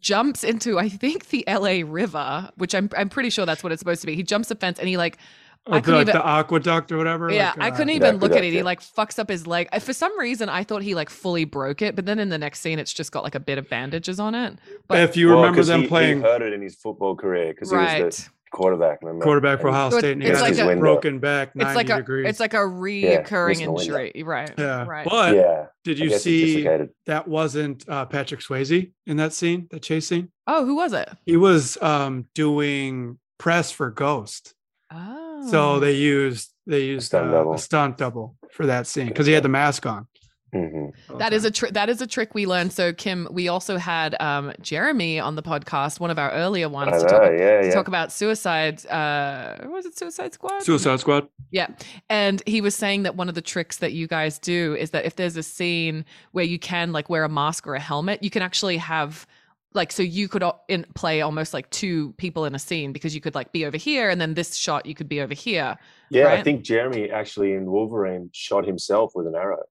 [0.00, 3.80] jumps into, I think, the LA River, which I'm I'm pretty sure that's what it's
[3.80, 4.14] supposed to be.
[4.14, 5.18] He jumps a fence and he like
[5.64, 7.30] Or I the, couldn't like even- the aqueduct or whatever.
[7.30, 8.52] yeah, like, I uh, couldn't Yeah, even look at correct, it.
[8.52, 9.68] He like fucks up his leg.
[9.72, 12.38] I- For some reason, I thought he like fully broke it, but then in the
[12.38, 14.58] next scene, it's just got like a bit of bandages on it.
[14.88, 17.14] But if you Well, remember 'cause them he, playing he hurt it in his football
[17.14, 18.98] career because he was the quarterback.
[19.02, 19.22] Remember?
[19.22, 21.76] quarterback for Ohio So State, and he got like his a- broken back it's 90
[21.76, 22.26] like a degrees.
[22.28, 23.98] it's like a reoccurring missing the window.
[24.00, 24.22] injury.
[24.24, 24.50] Right.
[24.58, 25.06] yeah, Right.
[25.08, 26.66] but yeah, did you see
[27.06, 30.32] that wasn't uh, Patrick Swayze in that scene, that chase scene?
[30.48, 31.08] oh, who was it?
[31.24, 34.54] He was um, doing press for Ghost,
[34.92, 35.48] Oh.
[35.50, 37.54] so they used they used stunt uh, double.
[37.54, 40.06] a stunt double for that scene because he had the mask on.
[40.52, 41.72] hmm That is a trick.
[41.72, 42.72] That is a trick we learned.
[42.72, 46.92] So Kim, we also had um, Jeremy on the podcast, one of our earlier ones,
[46.92, 47.74] I to talk, yeah, to yeah.
[47.74, 48.84] talk about suicide.
[48.86, 50.62] Uh, was it Suicide Squad?
[50.62, 51.26] Suicide Squad.
[51.50, 51.68] Yeah.
[52.10, 55.04] And he was saying that one of the tricks that you guys do is that
[55.04, 58.30] if there's a scene where you can like wear a mask or a helmet, you
[58.30, 59.26] can actually have
[59.74, 63.14] like so you could uh, in, play almost like two people in a scene because
[63.14, 65.76] you could like be over here and then this shot you could be over here.
[66.10, 66.38] Yeah, right?
[66.38, 69.62] I think Jeremy actually in Wolverine shot himself with an arrow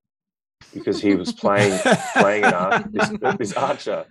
[0.73, 1.77] because he was playing
[2.17, 3.09] playing an archer, this,
[3.39, 4.05] this archer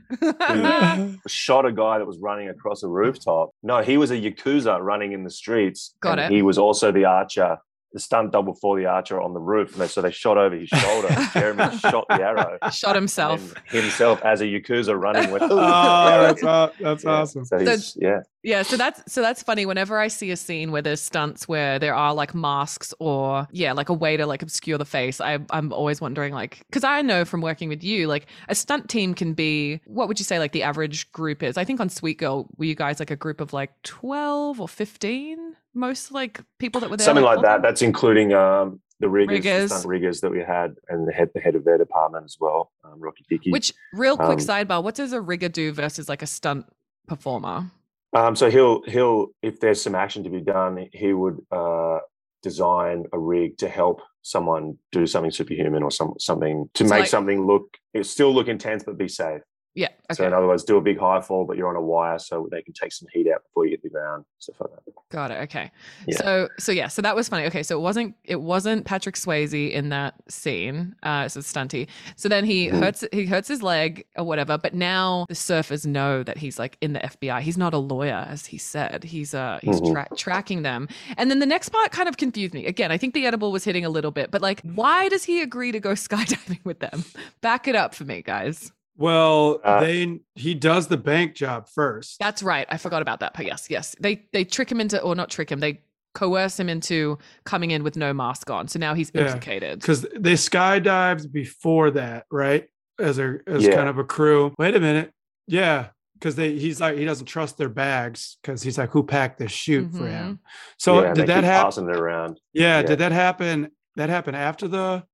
[1.27, 3.51] shot a guy that was running across a rooftop.
[3.63, 5.95] No, he was a yakuza running in the streets.
[6.01, 6.35] Got and it.
[6.35, 7.59] He was also the archer,
[7.93, 9.73] the stunt double for the archer on the roof.
[9.73, 11.09] And they, so they shot over his shoulder.
[11.33, 12.59] Jeremy shot the arrow.
[12.71, 13.55] Shot himself.
[13.67, 15.43] himself as a yakuza running with.
[15.45, 17.45] oh, that's, aw- that's Yeah, awesome.
[17.45, 19.67] So he's, yeah, Yeah, so that's so that's funny.
[19.67, 23.73] Whenever I see a scene where there's stunts where there are like masks or yeah,
[23.73, 27.03] like a way to like obscure the face, I I'm always wondering like because I
[27.03, 30.39] know from working with you, like a stunt team can be what would you say
[30.39, 31.57] like the average group is?
[31.57, 34.69] I think on Sweet Girl were you guys like a group of like twelve or
[34.69, 35.57] fifteen?
[35.75, 37.63] Most like people that were there, something like full that.
[37.63, 39.63] That's including um, the riggers, Riggers.
[39.71, 42.37] the stunt riggers that we had, and the head, the head of their department as
[42.41, 43.51] well, um, Rocky Dickey.
[43.51, 46.67] Which real quick Um, sidebar, what does a rigger do versus like a stunt
[47.07, 47.71] performer?
[48.17, 51.99] Um, so he'll he'll if there's some action to be done, he would uh,
[52.43, 57.01] design a rig to help someone do something superhuman or some something to So make
[57.01, 59.41] like- something look it still look intense but be safe.
[59.75, 62.19] Yeah, So in other words, do a big high fall, but you're on a wire,
[62.19, 64.93] so they can take some heat out before you hit the ground, stuff like that.
[65.11, 65.35] got it.
[65.45, 65.71] Okay,
[66.09, 66.17] Yeah.
[66.19, 67.47] so so yeah, so that was funny.
[67.47, 70.95] Okay, so it wasn't it wasn't Patrick Swayze in that scene.
[71.05, 71.87] Uh, so stunty.
[72.17, 72.81] So then he Mhm.
[72.83, 74.59] hurts he hurts his leg or whatever.
[74.59, 77.41] But now the surfers know that he's like in the FBI.
[77.41, 79.05] He's not a lawyer, as he said.
[79.05, 79.93] He's uh he's Mhm.
[79.93, 80.89] tra- tracking them.
[81.17, 82.67] And then the next part kind of confused me.
[82.67, 85.41] Again, I think the edible was hitting a little bit, but like, why does he
[85.43, 87.05] agree to go skydiving with them?
[87.41, 88.73] Back it up for me, guys.
[89.01, 92.19] Well, Uh, they he does the bank job first.
[92.21, 92.67] That's right.
[92.71, 93.33] I forgot about that.
[93.35, 93.97] But yes, yes.
[93.99, 95.59] They they trick him into or not trick him.
[95.61, 95.81] They
[96.15, 98.69] coerce him into coming in with no mask on.
[98.69, 99.81] So now he's implicated.
[99.81, 102.69] because they skydived before that, right?
[102.99, 103.75] As a as Yeah.
[103.75, 104.53] kind of a crew.
[104.59, 105.13] Wait a minute,
[105.47, 109.39] yeah, because they he's like he doesn't trust their bags because he's like who packed
[109.39, 110.11] this chute for Mhm.
[110.11, 110.39] him.
[110.77, 111.89] So yeah, did that happen?
[111.89, 112.39] around.
[112.53, 112.87] Yeah, yeah.
[112.87, 113.71] did that happen?
[113.97, 115.05] That happened after the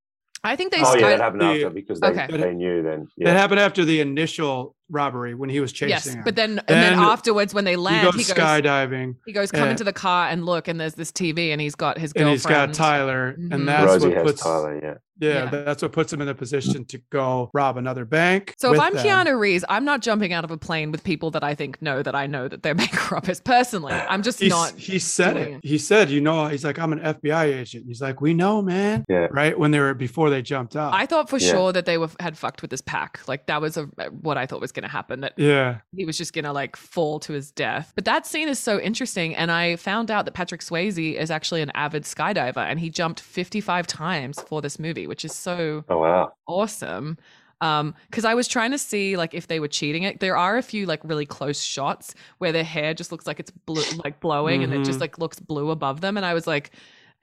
[0.46, 2.26] I think they Oh yeah, sky- that happened the- after because they, Okay.
[2.30, 3.08] they knew then.
[3.18, 6.22] that happened after the initial robbery when he was chasing Yes, him.
[6.24, 9.32] but then and then Then afterwards when they he land, goes he goes skydiving he
[9.32, 9.70] goes come yeah.
[9.70, 12.32] into the car and look and there's this TV and he's got his girlfriend.
[12.34, 12.68] and girlfriend.
[12.70, 13.54] he's got Tyler, Mhm.
[13.54, 14.94] and that's Rosie what has puts Tyler, yeah.
[15.18, 15.62] Yeah, Yeah.
[15.64, 18.54] that's what puts him in the position to go rob another bank.
[18.58, 19.06] So if I'm them.
[19.06, 22.02] Keanu Reeves, I'm not jumping out of a plane with people that I think know
[22.02, 23.40] that I know that they're bank robbers.
[23.40, 24.72] Personally, I'm just He's- not.
[24.78, 25.48] he said it.
[25.54, 25.60] it.
[25.64, 27.84] He said, you know, he's like, I'm an FBI agent.
[27.88, 29.06] He's like, we know, man.
[29.08, 29.28] Yeah.
[29.30, 30.92] Right when they were before they jumped out.
[30.92, 31.50] I thought for Yeah.
[31.50, 33.20] sure that they were had fucked with this pack.
[33.26, 33.84] Like that was a,
[34.20, 35.22] what I thought was going to happen.
[35.22, 35.78] That yeah.
[35.96, 37.90] he was just gonna like fall to his death.
[37.96, 41.62] But that scene is so interesting, and I found out that Patrick Swayze is actually
[41.62, 45.98] an avid skydiver, and he jumped 55 times for this movie, which is so Oh
[45.98, 46.32] wow.
[46.46, 47.18] awesome.
[47.62, 50.20] Um, because I was trying to see like if they were cheating it.
[50.20, 53.50] There are a few like really close shots where their hair just looks like it's
[53.50, 55.00] blue, like blowing, and it just Mhm.
[55.00, 56.70] like looks blue above them, and I was like.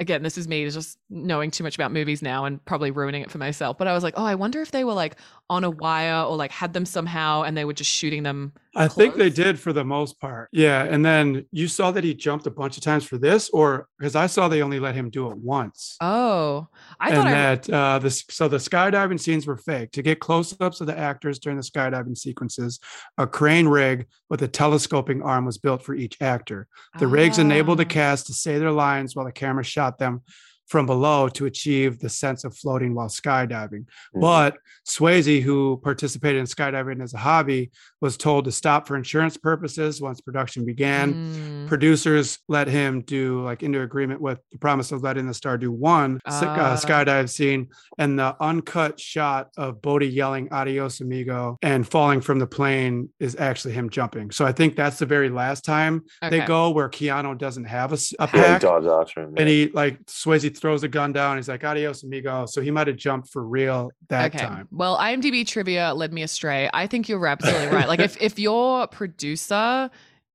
[0.04, 3.32] Again, this is me just knowing too much about movies now and probably ruining it
[3.32, 3.78] for myself.
[3.78, 5.16] But I was like, oh, I wonder if they were like
[5.50, 8.88] on a wire or like had them somehow and they were just shooting them I
[8.88, 10.50] think they did for the most part.
[10.52, 10.84] Yeah.
[10.84, 14.16] And then you saw that he jumped a bunch of times for this, or because
[14.16, 15.96] I saw they only let him do it once.
[16.02, 16.68] Oh,
[17.00, 17.32] I and thought I.
[17.32, 21.38] that uh this so the skydiving scenes were fake to get close-ups of the actors
[21.38, 22.80] during the skydiving sequences
[23.20, 26.68] a crane rig with a telescoping arm was built for each actor
[27.00, 28.00] the rigs enabled the Ah.
[28.00, 30.22] cast to say their lines while the camera shot them
[30.68, 33.86] from below to achieve the sense of floating while skydiving
[34.16, 34.22] Mhm.
[34.22, 34.58] but
[34.88, 40.02] Swayze, who participated in skydiving as a hobby, was told to stop for insurance purposes
[40.02, 41.14] once production began.
[41.14, 41.68] Mm.
[41.68, 45.72] Producers let him do like into agreement with the promise of letting the star do
[45.72, 46.74] one s- Ah.
[46.74, 52.40] uh, skydive scene, and the uncut shot of Bodhi yelling "Adios, amigo" and falling from
[52.40, 54.32] the plane is actually him jumping.
[54.32, 57.96] So I think that's the very last time they go where Keanu doesn't have a,
[57.96, 58.62] s- a Yeah, he pack.
[58.62, 59.34] dives after him.
[59.38, 61.38] And he like Swayze throws a gun down.
[61.38, 64.46] He's like, "Adios, amigo." So he might have jumped for real that okay.
[64.46, 64.68] time.
[64.72, 66.70] Well, IMDb trivia led me astray.
[66.74, 67.88] I think you're absolutely right.
[67.88, 69.90] Like if if your producer,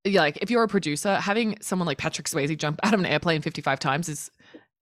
[0.04, 3.06] yeah, like if you're a producer, having someone like Patrick Swayze jump out of an
[3.06, 4.30] airplane 55 times is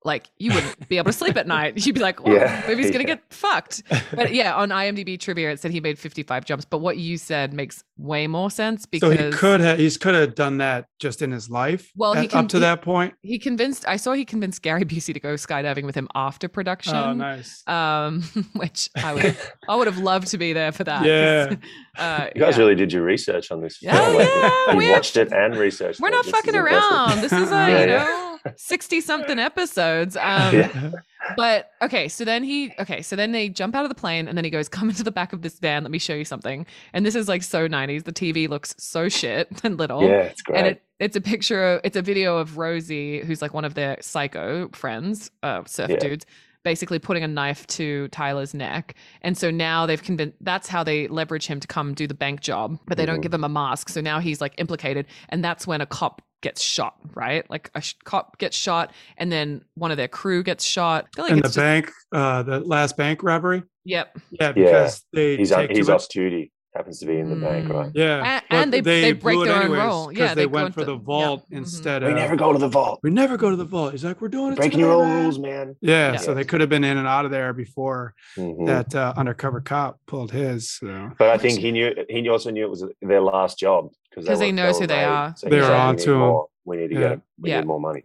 [0.07, 1.75] like you wouldn't be able to sleep at night.
[1.85, 3.83] You'd be like, "Oh, Yeah, the movie's gonna get fucked."
[4.15, 6.65] But yeah, on IMDb trivia, it said he made 55 jumps.
[6.65, 10.15] But what you said makes way more sense So because he could have he's could
[10.15, 11.91] have done that just in his life.
[11.97, 13.15] Well, he at- can- up to he- that point.
[13.23, 13.85] he convinced.
[13.89, 16.95] I saw he convinced Gary Busey to go skydiving with him after production.
[16.95, 17.67] Oh, nice.
[17.67, 18.23] um,
[18.55, 19.37] which I would
[19.69, 21.05] I would have loved to be there for that.
[21.05, 21.57] Yeah.
[21.99, 22.63] uh, You guys yeah.
[22.63, 23.83] really did your research on this.
[23.83, 26.01] Yeah, film, like, yeah, you we watched it and researched.
[26.01, 26.13] We're it.
[26.13, 27.21] not This fucking around.
[27.23, 27.87] This is a Yeah, you yeah.
[28.05, 28.26] know
[28.57, 30.17] sixty something episodes.
[30.27, 30.91] Um, Yeah.
[31.37, 34.37] But okay, so then he okay, so then they jump out of the plane and
[34.39, 35.83] then he goes, "Come into the back of this van.
[35.83, 38.05] Let me show you something." And this is like so nineties.
[38.05, 40.03] The TV looks so shit and little.
[40.09, 40.59] Yeah, it's great.
[40.59, 43.75] And it, it's a picture, of, it's a video of Rosie, who's like one of
[43.75, 45.97] their psycho friends, uh, surf Yeah.
[45.97, 46.27] dudes,
[46.63, 48.95] basically putting a knife to Tyler's neck.
[49.23, 52.41] And so now they've convinced, that's how they leverage him to come do the bank
[52.41, 53.23] job, but they don't Mhm.
[53.23, 53.89] give him a mask.
[53.89, 55.07] So now he's like implicated.
[55.29, 57.49] And that's when a cop gets shot, right?
[57.51, 61.07] Like a sh- cop gets shot and then one of their crew gets shot.
[61.07, 63.63] I feel like in the just- bank, uh, the last bank robbery.
[63.85, 64.19] Yep.
[64.33, 66.53] Yeah, because they he's take on, he's too much- off duty.
[66.75, 67.91] Happens to be in the bank, right?
[67.95, 70.07] Yeah, And- and they- they break blew it their own anyways rule.
[70.09, 71.57] 'cause Yeah, they, they went for the to- yeah, vault mhm.
[71.57, 72.17] instead We of.
[72.17, 73.01] never go to the vault.
[73.03, 73.93] We never go to the vault.
[73.93, 74.57] He's like, we're doing it.
[74.57, 75.77] Breaking today, your own man." rules, man.
[75.81, 76.17] Yeah, Yeah.
[76.19, 78.67] so they could have been in and out of there before Mhm.
[78.67, 80.69] that uh, undercover cop pulled his.
[80.71, 81.13] So.
[81.19, 81.95] But I think he knew.
[82.11, 85.35] He also knew it was their last job because 'Cause he knows who they are.
[85.37, 86.47] So They're were like, on "We to him." more.
[86.65, 87.09] We need to Yeah.
[87.11, 87.21] get.
[87.39, 87.61] We Yeah.
[87.61, 88.03] need more money.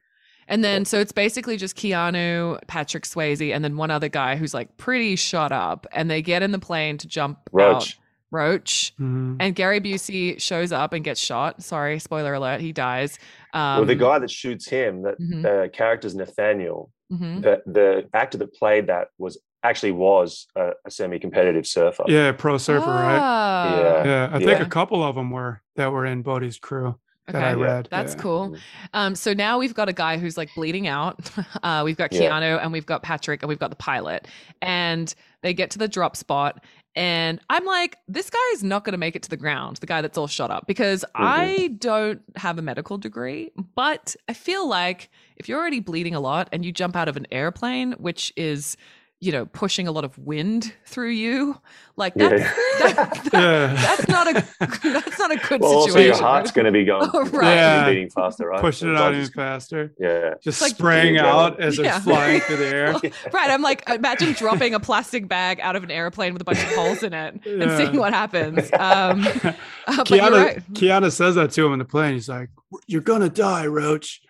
[0.47, 4.53] And then, so it's basically just Keanu, Patrick Swayze, and then one other guy who's
[4.53, 5.87] like pretty shot up.
[5.93, 7.51] And they get in the plane to jump out.
[7.53, 7.97] Roach.
[8.31, 8.93] Roach.
[8.99, 9.37] Mhm.
[9.39, 11.61] And Gary Busey shows up and gets shot.
[11.63, 13.17] Sorry, spoiler alert, he dies.
[13.53, 15.41] Um, well, the guy that shoots him, that Mhm.
[15.43, 16.91] the character's Nathaniel.
[17.11, 17.41] mhm.
[17.41, 22.03] The the actor that played that was actually was a, a semi-competitive surfer.
[22.07, 23.19] Yeah, pro surfer, right?
[23.21, 24.03] Ah, Yeah.
[24.05, 24.65] Yeah, I think Yeah.
[24.65, 26.95] a couple of them were that were in Bodhi's crew
[27.27, 27.61] that I Okay.
[27.61, 27.87] read.
[27.91, 28.21] That's yeah.
[28.21, 28.57] cool.
[28.93, 31.19] Um, so now we've got a guy who's like bleeding out.
[31.63, 32.31] Uh, we've got Yeah.
[32.31, 34.27] Keanu and we've got Patrick and we've got the pilot.
[34.63, 36.63] And they get to the drop spot.
[36.95, 39.85] And I'm like, this guy is not going to make it to the ground, the
[39.85, 41.23] guy that's all shot up, because Mm-hmm.
[41.23, 43.51] I don't have a medical degree.
[43.75, 47.15] But I feel like if you're already bleeding a lot and you jump out of
[47.15, 48.75] an airplane, which is,
[49.23, 51.55] you know, pushing a lot of wind through you,
[51.95, 52.29] like Yeah.
[52.29, 52.43] that's,
[52.81, 53.73] that, that- Yeah.
[53.75, 54.33] that's not a
[54.81, 57.07] that's not a good well, also your heart's going to be going.
[57.13, 57.53] Oh, right.
[57.53, 57.87] Yeah.
[57.89, 58.59] beating faster, right?
[58.59, 59.93] Pushing So it out it's even faster.
[59.99, 60.33] Yeah.
[60.43, 61.97] Just like- spraying out as Yeah.
[61.97, 62.93] it's flying through the air.
[63.31, 63.49] Right.
[63.51, 66.69] I'm like, imagine dropping a plastic bag out of an airplane with a bunch of
[66.73, 68.71] holes in it and seeing what happens.
[68.73, 69.53] Um, uh,
[69.97, 70.73] but you're Keanu, right.
[70.73, 72.13] Keanu says that to him in the plane.
[72.15, 72.49] He's like,
[72.87, 74.21] "You're gonna die, Roach.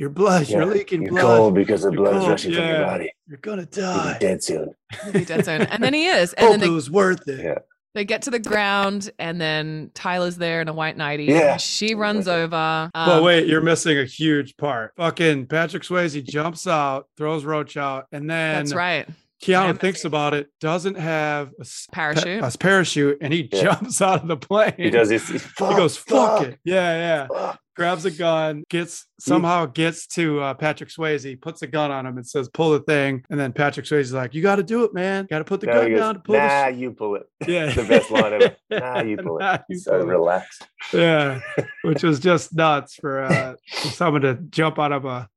[0.00, 0.66] Your blood, you're Yeah.
[0.68, 1.36] leaking You're blood.
[1.36, 3.12] cold because the You're blood's cold, rushing from your body.
[3.28, 4.12] You're gonna You'll die.
[4.14, 4.74] be dead soon.
[5.04, 5.60] He'll be dead soon.
[5.62, 6.32] And then he is.
[6.32, 7.58] And Hope then it was worth it." Yeah.
[7.94, 11.24] they get to the ground, and then Tyler's there in a white nightie.
[11.24, 11.58] Yeah.
[11.58, 12.56] She runs over.
[12.56, 14.92] Um, But wait, you're missing a huge part.
[14.96, 19.06] Fucking Patrick Swayze jumps out, throws Roach out, and then That's right.
[19.42, 19.80] Keanu Nemesis.
[19.80, 22.42] thinks about it, doesn't have a s- pa- Parachute.
[22.54, 23.62] a parachute, and he Yeah.
[23.64, 24.72] jumps out of the plane.
[24.78, 25.28] He does this.
[25.28, 27.26] He goes, "Fuck it!" Yeah, yeah.
[27.26, 32.04] fuck." Grabs a gun, gets somehow gets to uh, Patrick Swayze, puts a gun on
[32.04, 34.84] him, and says, "Pull the thing." And then Patrick Swayze's like, "You got to do
[34.84, 35.26] it, man.
[35.30, 37.22] Got to put the No, gun goes, down to pull nah, the." you pull it.
[37.46, 38.56] Yeah, the best line ever.
[38.70, 39.60] Nah, you pull it.
[39.68, 40.04] You so pull it.
[40.12, 40.66] relaxed.
[40.92, 41.40] yeah,
[41.84, 45.28] which was just nuts for, uh, for someone to jump out of a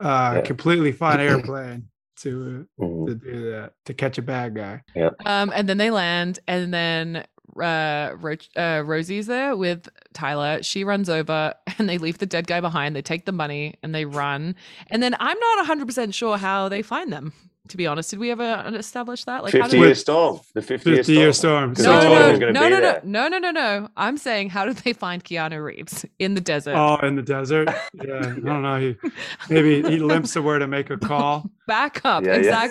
[0.00, 0.40] uh, Yeah.
[0.42, 3.06] completely fine airplane to Mhm.
[3.06, 4.82] to do that to catch a bad guy.
[5.24, 7.24] Um, and then they land, and then
[7.56, 10.62] uh, Ro- uh, Rosie's there with Tyler.
[10.62, 12.94] She runs over, and they leave the dead guy behind.
[12.96, 14.54] They take the money and they run.
[14.90, 17.32] And then I'm not 100 percent sure how they find them.
[17.68, 19.42] To be honest, did we ever establish that?
[19.42, 20.40] Like, 50 do year they- storm.
[20.54, 21.18] The 50 year 50 storm.
[21.22, 21.70] year storm.
[21.70, 23.88] Because no, no, told him he no, no, no, no, no, no, no, no.
[23.94, 26.74] I'm saying, how did they find Keanu Reeves in the desert?
[26.76, 27.68] Oh, in the desert.
[27.92, 28.80] Yeah, I don't know.
[28.80, 28.96] He
[29.50, 31.50] maybe he limps somewhere to make a call.
[31.66, 32.68] Back up, Yeah, yeah.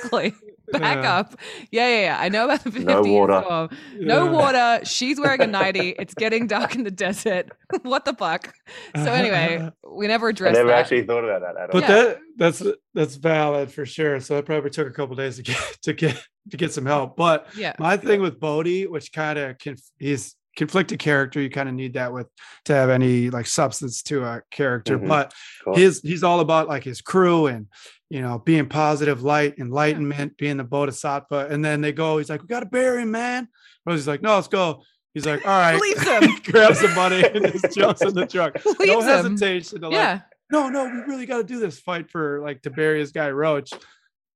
[0.67, 0.79] Exactly.
[0.79, 1.15] Back Yeah.
[1.17, 1.35] up.
[1.71, 2.17] Yeah, yeah, yeah.
[2.19, 3.41] I know about the 50 No water.
[3.45, 3.69] storm.
[3.99, 4.31] No Yeah.
[4.31, 4.85] water.
[4.85, 5.95] She's wearing a nightie.
[5.97, 7.51] It's getting dark in the desert.
[7.83, 8.53] what the fuck?
[8.95, 10.79] So anyway, we never addressed I never that.
[10.79, 11.81] actually thought about that at all.
[11.81, 11.87] But Yeah.
[11.95, 12.63] that that's
[12.93, 14.19] that's valid for sure.
[14.19, 17.15] So it probably took a couple days to get to get to get some help.
[17.17, 17.73] But yeah.
[17.79, 21.93] my thing with Bodhi, which kind of conf- he's conflicted character, you kind of need
[21.93, 22.27] that with
[22.65, 24.97] to have any like substance to a character.
[24.97, 25.07] Mhm.
[25.07, 25.75] But Cool.
[25.75, 27.67] his he's all about like his crew and
[28.09, 31.47] you know being positive light enlightenment being the bodhisattva.
[31.49, 33.47] And then they go he's like we gotta bury him man.
[33.85, 34.83] Rosie's like no let's go.
[35.13, 35.79] He's like all right.
[35.79, 36.29] Leaves him.
[36.43, 38.55] grabs the money and just jumps in the truck.
[38.65, 39.31] No Leaves him.
[39.37, 40.21] hesitation like Yeah.
[40.51, 43.29] no no we really got to do this fight for like to bury his guy
[43.29, 43.71] roach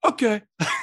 [0.04, 0.42] okay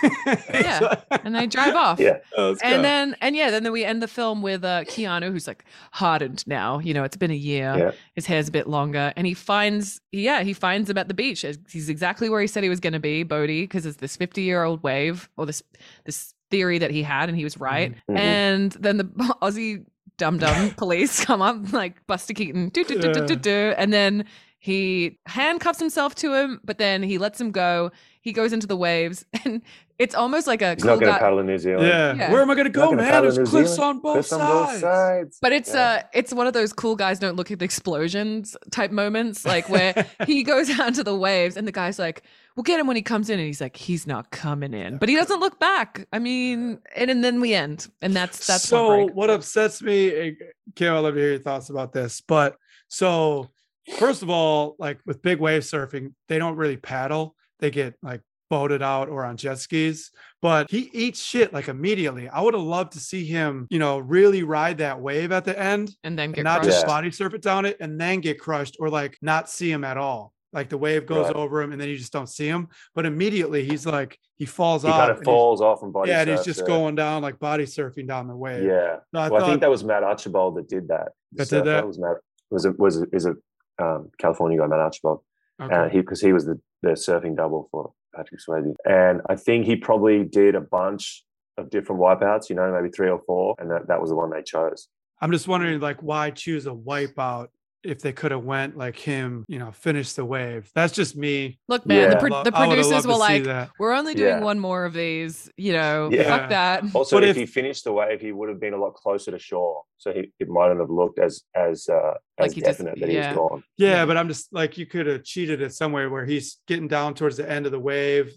[0.52, 1.00] Yeah.
[1.24, 1.98] And they drive off.
[1.98, 2.18] Yeah.
[2.36, 2.68] Let's go.
[2.68, 6.46] And then and yeah, then we end the film with uh Keanu who's like hardened
[6.46, 6.78] now.
[6.78, 7.74] You know, it's been a year.
[7.76, 7.90] Yeah.
[8.14, 9.12] His hair's a bit longer.
[9.16, 11.44] And he finds yeah, he finds him at the beach.
[11.70, 15.28] He's exactly where he said he was gonna be, Bodhi, because it's this 50-year-old wave
[15.36, 15.62] or this
[16.04, 17.94] this theory that he had, and he was right.
[18.10, 18.18] Mhm.
[18.18, 19.04] And then the
[19.42, 19.84] Aussie
[20.16, 23.92] dum dum police come up like Buster Keaton, do, do, do, do, do, do, and
[23.92, 24.24] then
[24.58, 27.90] he handcuffs himself to him, but then he lets him go.
[28.20, 29.62] He goes into the waves, and
[29.98, 31.24] it's almost like a He's cool not going to guy.
[31.24, 31.88] paddle in New Zealand.
[31.88, 32.14] yeah.
[32.14, 32.32] Yeah.
[32.32, 33.96] where am i gonna go gonna man there's cliffs Zealand.
[33.96, 35.38] on both Cliffs on sides both sides.
[35.42, 35.80] But it's Yeah.
[35.80, 39.68] uh it's one of those cool guys don't look at the explosions type moments, like
[39.68, 42.22] where he goes out to the waves and the guy's like,
[42.56, 44.98] We'll get him when he comes in, and he's like, he's not coming in.
[44.98, 46.08] But he doesn't look back.
[46.12, 47.86] I mean, and, and then we end.
[48.02, 50.36] And that's that's so what upsets me
[50.74, 52.56] kim i'd love to hear your thoughts about this but
[52.88, 53.48] so
[53.96, 58.20] first of all like with big wave surfing they don't really paddle they get like
[58.50, 62.62] boated out or on jet skis but he eats shit like immediately i would have
[62.62, 66.30] loved to see him you know really ride that wave at the end and then
[66.30, 66.70] get and not crushed.
[66.70, 69.84] just body surf it down it and then get crushed or like not see him
[69.84, 71.36] at all like the wave goes Right.
[71.36, 74.82] over him and then you just don't see him but immediately he's like he falls
[74.82, 76.66] He off kind of falls off and body yeah and he's just yeah.
[76.68, 78.96] going down like body surfing down the wave Yeah.
[79.14, 81.08] So I well, I think that was Matt Archbold that did that.
[81.32, 81.76] The That did that?
[81.80, 82.16] surfer Was Matt
[82.50, 83.34] was it was it, is a
[83.78, 85.20] um, California guy, Matt Archbold,
[85.60, 85.74] okay.
[85.74, 89.66] and he because he was the the surfing double for Patrick Swayze, and I think
[89.66, 91.24] he probably did a bunch
[91.56, 92.48] of different wipeouts.
[92.48, 94.88] You know, maybe three or four, and that, that was the one they chose.
[95.20, 97.48] I'm just wondering, like, why choose a wipeout
[97.84, 100.70] if they could have went like him, you know, finish the wave?
[100.74, 101.58] That's just me.
[101.68, 103.70] Look, man, the, pro- the producers were like, that.
[103.78, 104.40] we're only doing Yeah.
[104.44, 106.24] one more of these, you know, Yeah.
[106.24, 106.84] fuck that.
[106.94, 109.30] Also, But if, if- he finished the wave, he would have been a lot closer
[109.30, 112.78] to shore, so he it mightn't have looked as as uh, Like as he just-
[112.78, 113.28] definite that he yeah.
[113.30, 113.64] was gone.
[113.76, 114.06] Yeah, Yeah.
[114.06, 117.36] but I'm just like, you could have cheated it somewhere where he's getting down towards
[117.36, 118.36] the end of the wave,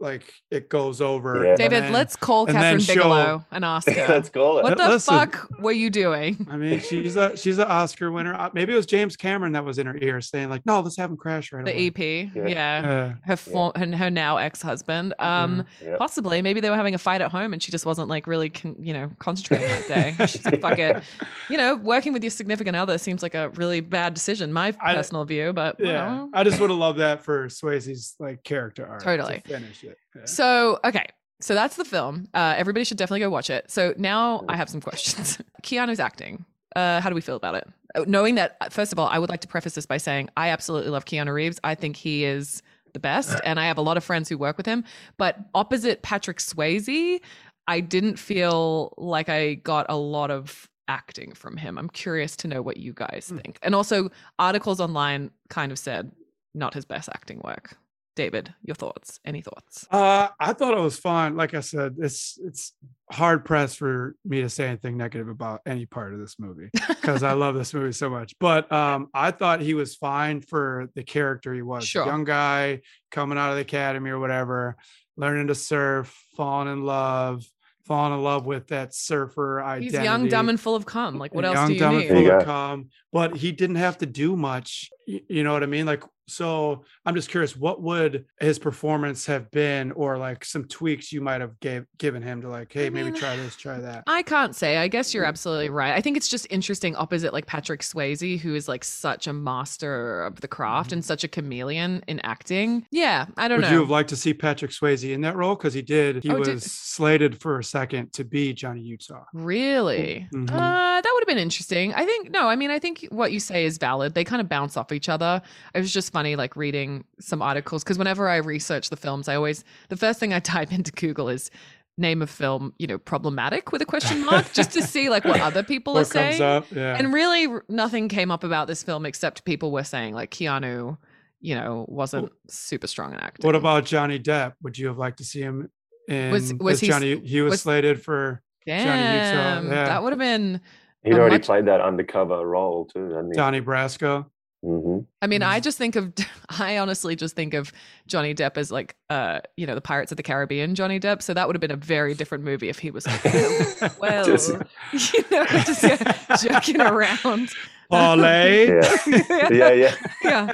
[0.00, 1.44] like it goes over.
[1.44, 1.56] Yeah.
[1.56, 4.06] David, then- let's call and Kathryn Bigelow and ask her.
[4.08, 4.62] Let's call it.
[4.64, 5.14] what the Listen.
[5.14, 6.46] fuck were you doing?
[6.50, 8.34] I mean, she's a she's an Oscar winner.
[8.34, 10.96] Uh, Maybe it was James Cameron that was in her ear saying like, "No, let's
[10.96, 11.98] have him crash right The away." EP,
[12.34, 12.46] Yeah.
[12.46, 12.82] yeah.
[12.82, 13.12] Yeah.
[13.24, 15.14] Her, for, her, her now ex-husband.
[15.18, 15.96] Um, Yeah.
[15.96, 18.50] possibly, maybe they were having a fight at home, and she just wasn't like really,
[18.50, 20.14] con- you know, concentrating that day.
[20.26, 21.02] She's like, "Fuck it,"
[21.48, 21.76] you know.
[21.76, 24.52] Working with your significant other seems like a really bad decision.
[24.52, 26.30] My I- personal view, but Yeah, well.
[26.34, 29.00] I just would have loved that for Swayze's like character arc.
[29.00, 29.42] to Totally.
[29.46, 29.92] finish Yeah.
[30.24, 31.06] So, okay.
[31.40, 32.28] So that's the film.
[32.34, 33.70] Uh, everybody should definitely go watch it.
[33.70, 34.44] So now.
[34.48, 35.38] I have some questions.
[35.62, 36.44] Keanu's acting.
[36.76, 37.68] Uh, how do we feel about it?
[37.94, 40.30] Uh, Knowing that, uh, first of all, I would like to preface this by saying
[40.36, 41.58] I absolutely love Keanu Reeves.
[41.64, 42.62] I think he is
[42.94, 44.84] the best, and I have a lot of friends who work with him.
[45.18, 47.20] But opposite Patrick Swayze,
[47.66, 51.76] I didn't feel like I got a lot of acting from him.
[51.78, 53.38] I'm curious to know what you guys Hmm.
[53.38, 53.58] think.
[53.62, 56.12] And also, articles online kind of said
[56.54, 57.76] not his best acting work.
[58.14, 59.20] David, your thoughts?
[59.24, 59.86] Any thoughts?
[59.90, 61.36] Uh, I thought it was fun.
[61.36, 62.74] Like I said, it's it's
[63.10, 67.22] hard pressed for me to say anything negative about any part of this movie because
[67.22, 68.34] I love this movie so much.
[68.38, 71.86] But um, I thought he was fine for the character he was.
[71.86, 72.04] Sure.
[72.04, 74.76] Young guy coming out of the academy or whatever,
[75.16, 77.44] learning to surf, falling in love,
[77.86, 79.96] falling in love with that surfer identity.
[79.96, 81.18] He's young, dumb, and full of cum.
[81.18, 82.00] Like, what else young, do you dumb, need?
[82.02, 84.88] and full There you of cum, but he didn't have to do much.
[85.06, 85.84] You know what I mean?
[85.84, 91.12] Like, so I'm just curious, what would his performance have been, or like some tweaks
[91.12, 94.04] you might have gave given him to like, hey, maybe mean, try this, try that.
[94.06, 94.76] I can't say.
[94.76, 95.92] I guess you're absolutely right.
[95.94, 100.22] I think it's just interesting opposite like Patrick Swayze, who is like such a master
[100.22, 102.86] of the craft and such a chameleon in acting.
[102.92, 103.62] Yeah, I don't Mm-hmm.
[103.64, 103.74] Would know.
[103.74, 105.56] you have liked to see Patrick Swayze in that role?
[105.56, 106.22] Because he did.
[106.22, 109.24] He Oh, was did- slated for a second to be Johnny Utah.
[109.34, 110.28] Really?
[110.32, 110.48] Mhm.
[110.50, 111.92] Uh, that would have been interesting.
[111.94, 114.14] I think, no, I mean, I think what you say is valid.
[114.14, 115.42] They kind of bounce off each other.
[115.74, 119.34] It was just funny, like reading some articles, because whenever I research the films, I
[119.36, 121.50] always, the first thing I type into Google is
[121.98, 125.40] name of film, you know, problematic with a question mark, just to see like what
[125.40, 126.42] other people are What comes saying.
[126.42, 126.66] up?
[126.72, 126.96] Yeah.
[126.96, 130.96] And really, nothing came up about this film except people were saying like Keanu,
[131.40, 133.44] you know, wasn't super strong in acting.
[133.46, 134.54] what about Johnny Depp?
[134.62, 135.70] Would you have liked to see him
[136.08, 137.18] in Was- was as he Johnny?
[137.20, 138.42] He was, was- slated for.
[138.66, 139.84] Johnny Utah, yeah.
[139.86, 140.60] that would have been.
[141.04, 143.36] He'd already much- played that undercover role too, hadn't he?
[143.36, 144.26] Donnie Brasco.
[144.62, 145.42] hmm I mean.
[145.42, 146.12] I just think of,
[146.60, 147.72] I honestly just think of
[148.06, 151.22] Johnny Depp as like, uh, you know, the Pirates of the Caribbean Johnny Depp.
[151.22, 153.24] So that would have been a very different movie if he was like,
[153.80, 154.50] well, well, Just-
[154.92, 157.50] you know, just yeah, joking around.
[157.92, 158.66] Parlay.
[159.52, 159.94] Yeah, yeah, yeah.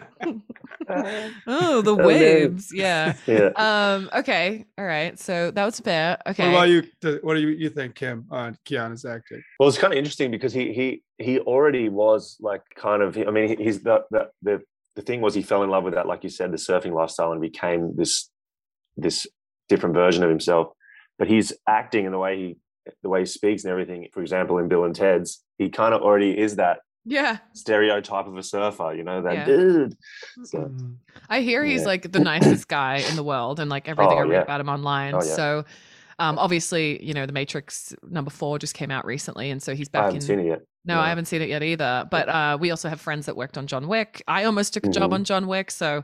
[0.88, 1.30] yeah.
[1.46, 2.06] oh, the Oh, man.
[2.06, 2.72] waves.
[2.72, 3.14] Yeah.
[3.26, 3.50] yeah.
[3.56, 4.10] Um.
[4.14, 4.66] Okay.
[4.76, 5.18] All right.
[5.18, 6.18] So that was fair.
[6.26, 6.44] Okay.
[6.52, 7.18] What about you?
[7.22, 9.42] What do you, you think, Kim, on Keanu's acting?
[9.58, 13.16] Well, it's kind of interesting because he he he already was like kind of.
[13.16, 14.60] I mean, he's the the the
[14.96, 17.32] the thing was he fell in love with that, like you said, the surfing lifestyle,
[17.32, 18.30] and became this
[18.96, 19.26] this
[19.68, 20.68] different version of himself.
[21.18, 22.56] But he's acting and the way he
[23.02, 24.08] the way he speaks and everything.
[24.12, 27.38] For example, in Bill and Ted's, he kind of already is that Yeah.
[27.54, 28.92] stereotype of a surfer.
[28.94, 29.44] You know that Yeah.
[29.46, 29.96] dude.
[30.44, 30.70] So.
[31.28, 31.86] I hear he's Yeah.
[31.86, 34.42] like the nicest guy in the world and like everything Oh, I read yeah.
[34.42, 35.14] about him online.
[35.14, 35.34] Oh, yeah.
[35.34, 35.64] So
[36.20, 39.88] um obviously, you know, The Matrix number 4 just came out recently and so he's
[39.88, 40.62] back I back haven't in seen it yet.
[40.84, 41.00] No, No.
[41.00, 42.06] I haven't seen it yet either.
[42.10, 44.22] But uh we also have friends that worked on John Wick.
[44.28, 45.14] I almost took a job Mhm.
[45.14, 46.02] on John Wick, so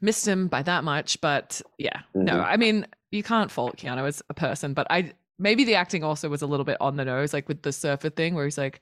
[0.00, 2.00] missed him by that much, but yeah.
[2.14, 2.44] No, Mhm.
[2.44, 6.28] I mean, you can't fault Keanu as a person, but I maybe the acting also
[6.28, 8.80] was a little bit on the nose like with the surfer thing where he's like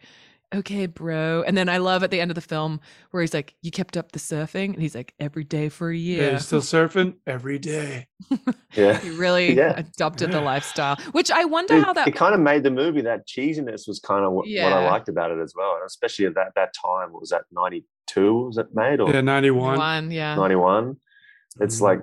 [0.54, 1.42] okay, bro.
[1.46, 2.80] And then I love at the end of the film
[3.10, 4.72] where he's like, You kept up the surfing?
[4.72, 6.16] And he's like, Every day for a Yeah.
[6.22, 6.32] year.
[6.32, 8.06] you still surfing every day.
[8.74, 8.98] Yeah.
[9.00, 9.72] He really Yeah.
[9.78, 12.06] adopted the lifestyle, which I wonder It, how that.
[12.06, 15.08] it kind of made the movie that cheesiness was kind of what, what I liked
[15.08, 17.12] about it as well, and especially at that that time.
[17.12, 17.42] What was that?
[17.50, 19.78] Ninety two was it made or Yeah, 91.
[19.78, 20.34] One, yeah.
[20.34, 20.96] ninety one?
[21.60, 21.82] It's Mhm.
[21.82, 22.00] like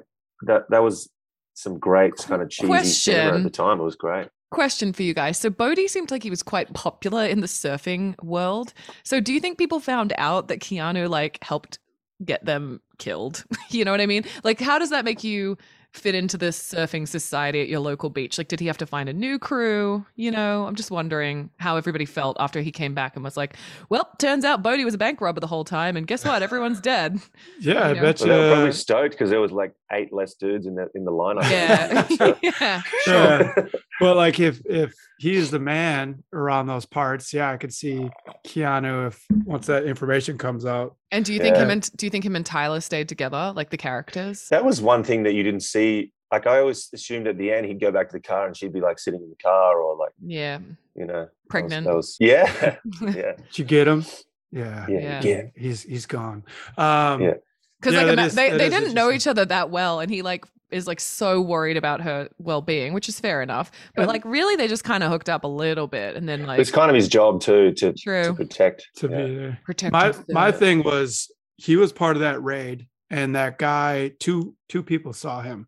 [0.47, 0.69] that.
[0.69, 1.09] That was
[1.53, 3.15] some great kind of cheesy Question.
[3.15, 3.79] at the time.
[3.79, 4.27] It was great.
[4.55, 5.37] Question for you guys.
[5.37, 8.73] So Bodhi seemed like he was quite popular in the surfing world.
[9.03, 11.77] So do you think people found out that Keanu like helped
[12.23, 13.43] get them killed?
[13.69, 14.23] you know what I mean?
[14.45, 15.57] Like how does that make you
[15.91, 18.37] fit into this surfing society at your local beach?
[18.37, 20.05] Like did he have to find a new crew?
[20.15, 23.55] You know, I'm just wondering how everybody felt after he came back and was like,
[23.89, 26.43] "Well, turns out Bodhi was a bank robber the whole time and guess what?
[26.43, 27.19] Everyone's dead."
[27.61, 28.01] Yeah, I You know?
[28.01, 28.33] bet Well, you.
[28.33, 31.05] they were probably uh, stoked because there was like eight less dudes in the in
[31.05, 31.49] the lineup.
[31.49, 32.05] Yeah.
[32.17, 32.81] So- yeah.
[33.07, 33.53] Yeah.
[33.99, 38.09] But like if if he's the man around those parts, yeah, I could see
[38.45, 40.95] Keanu if once that information comes out.
[41.11, 43.69] And do you think him and do you think him and Tyler stayed together, like
[43.69, 44.47] the characters?
[44.49, 46.11] That was one thing that you didn't see.
[46.31, 48.73] Like I always assumed at the end he'd go back to the car and she'd
[48.73, 50.59] be like sitting in the car or like Yeah.
[50.95, 51.85] you know that was- Pregnant.
[51.87, 54.03] That was, yeah, yeah, Did you get him?
[54.51, 54.85] Yeah.
[54.89, 55.21] yeah, Yeah.
[55.23, 55.41] yeah.
[55.55, 56.43] He's he's gone.
[56.77, 57.33] Um Yeah.
[57.79, 60.09] Because Yeah, like that ima- is- they, they didn't know each other that well, and
[60.11, 60.45] he like
[60.75, 63.71] is like so worried about her well being, which is fair enough.
[63.95, 66.59] But like really, they just kind of hooked up a little bit, and then like
[66.59, 68.87] It's kind of his job too to, to true protect.
[68.97, 69.17] to yeah.
[69.25, 69.59] be there.
[69.63, 69.91] protect.
[69.93, 70.25] My yourself.
[70.29, 75.13] my thing was he was part of that raid and that guy two two people
[75.13, 75.67] saw him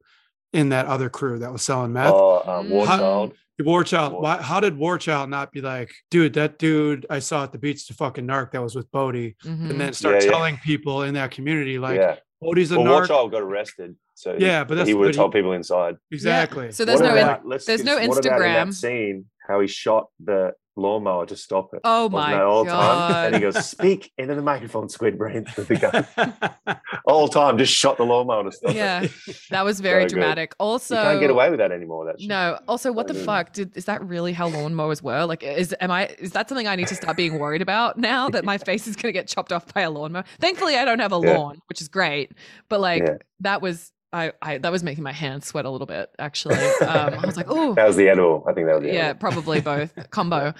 [0.54, 2.12] in that other crew that was selling meth.
[2.14, 2.98] Oh, um, War Mm.
[2.98, 3.34] Child.
[3.60, 7.52] Warchild, War- why, how did Warchild not be like, dude, that dude I saw at
[7.52, 9.72] the beach, the fucking narc that was with Bodhi, Mhm.
[9.72, 10.30] and then start Yeah, yeah.
[10.32, 12.18] telling people in that community like yeah.
[12.40, 13.08] Bodhi's a Well, narc.
[13.08, 15.96] Child got arrested, so Yeah, but that's- he would but have he- told people inside.
[16.12, 16.72] Exactly.
[16.72, 18.66] So there's What no in- about- let's there's no just- what about in Instagram.
[18.66, 21.80] that scene how he shot the lawnmower to stop it.
[21.84, 23.26] Oh my that all the time?
[23.26, 26.78] And he goes, "Speak into the microphone, Squid Brain." with the gun.
[27.06, 29.12] all time, just shot the lawnmower to stop Yeah, it.
[29.50, 30.14] that was very So good.
[30.16, 30.54] dramatic.
[30.60, 32.06] Also, you can't get away with that anymore.
[32.06, 32.30] That shit.
[32.30, 32.60] No.
[32.68, 33.54] Also, what the mean- fuck?
[33.54, 35.26] Did is that really how lawnmowers were?
[35.26, 36.08] Like, is am I?
[36.20, 38.96] Is that something I need to start being worried about now that my face is
[38.96, 40.26] gonna get chopped off by a lawnmower?
[40.40, 41.38] Thankfully, I don't have a Yeah.
[41.38, 42.32] lawn, which is great.
[42.70, 43.16] But like, Yeah.
[43.40, 46.56] that was I, I that was making my hands sweat a little bit actually.
[46.56, 48.44] Um, I was like, oh, That was the edible.
[48.48, 50.54] I think that was the yeah, probably both combo.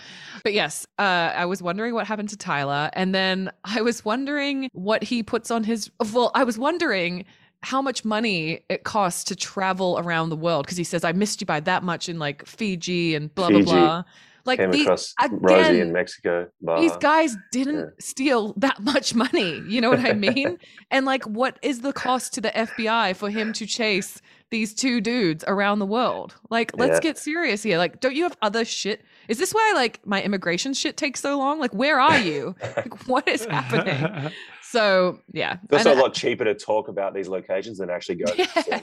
[0.44, 4.70] But yes, uh, I was wondering what happened to Tyler, and then I was wondering
[4.74, 5.90] what he puts on his.
[6.14, 7.26] Well, I was wondering
[7.64, 11.42] how much money it costs to travel around the world because he says I missed
[11.42, 13.64] you by that much in like Fiji and blah Fiji.
[13.64, 14.04] blah blah.
[14.48, 16.48] Like Came the, across Rosie again, in Mexico.
[16.78, 17.86] these guys didn't Yeah.
[18.00, 19.60] steal that much money.
[19.68, 20.58] You know what I mean?
[20.90, 25.02] and like, what is the cost to the FBI for him to chase these two
[25.02, 26.36] dudes around the world?
[26.50, 27.00] Like, let's Yeah.
[27.02, 27.78] get serious here.
[27.78, 29.04] Like, don't you have other shit?
[29.28, 31.60] Is this why like my immigration shit takes so long?
[31.60, 32.56] Like, where are you?
[32.78, 34.32] like, what is happening?
[34.64, 38.16] So yeah, It's also And a lot cheaper to talk about these locations than actually
[38.16, 38.34] go
[38.68, 38.80] Yeah.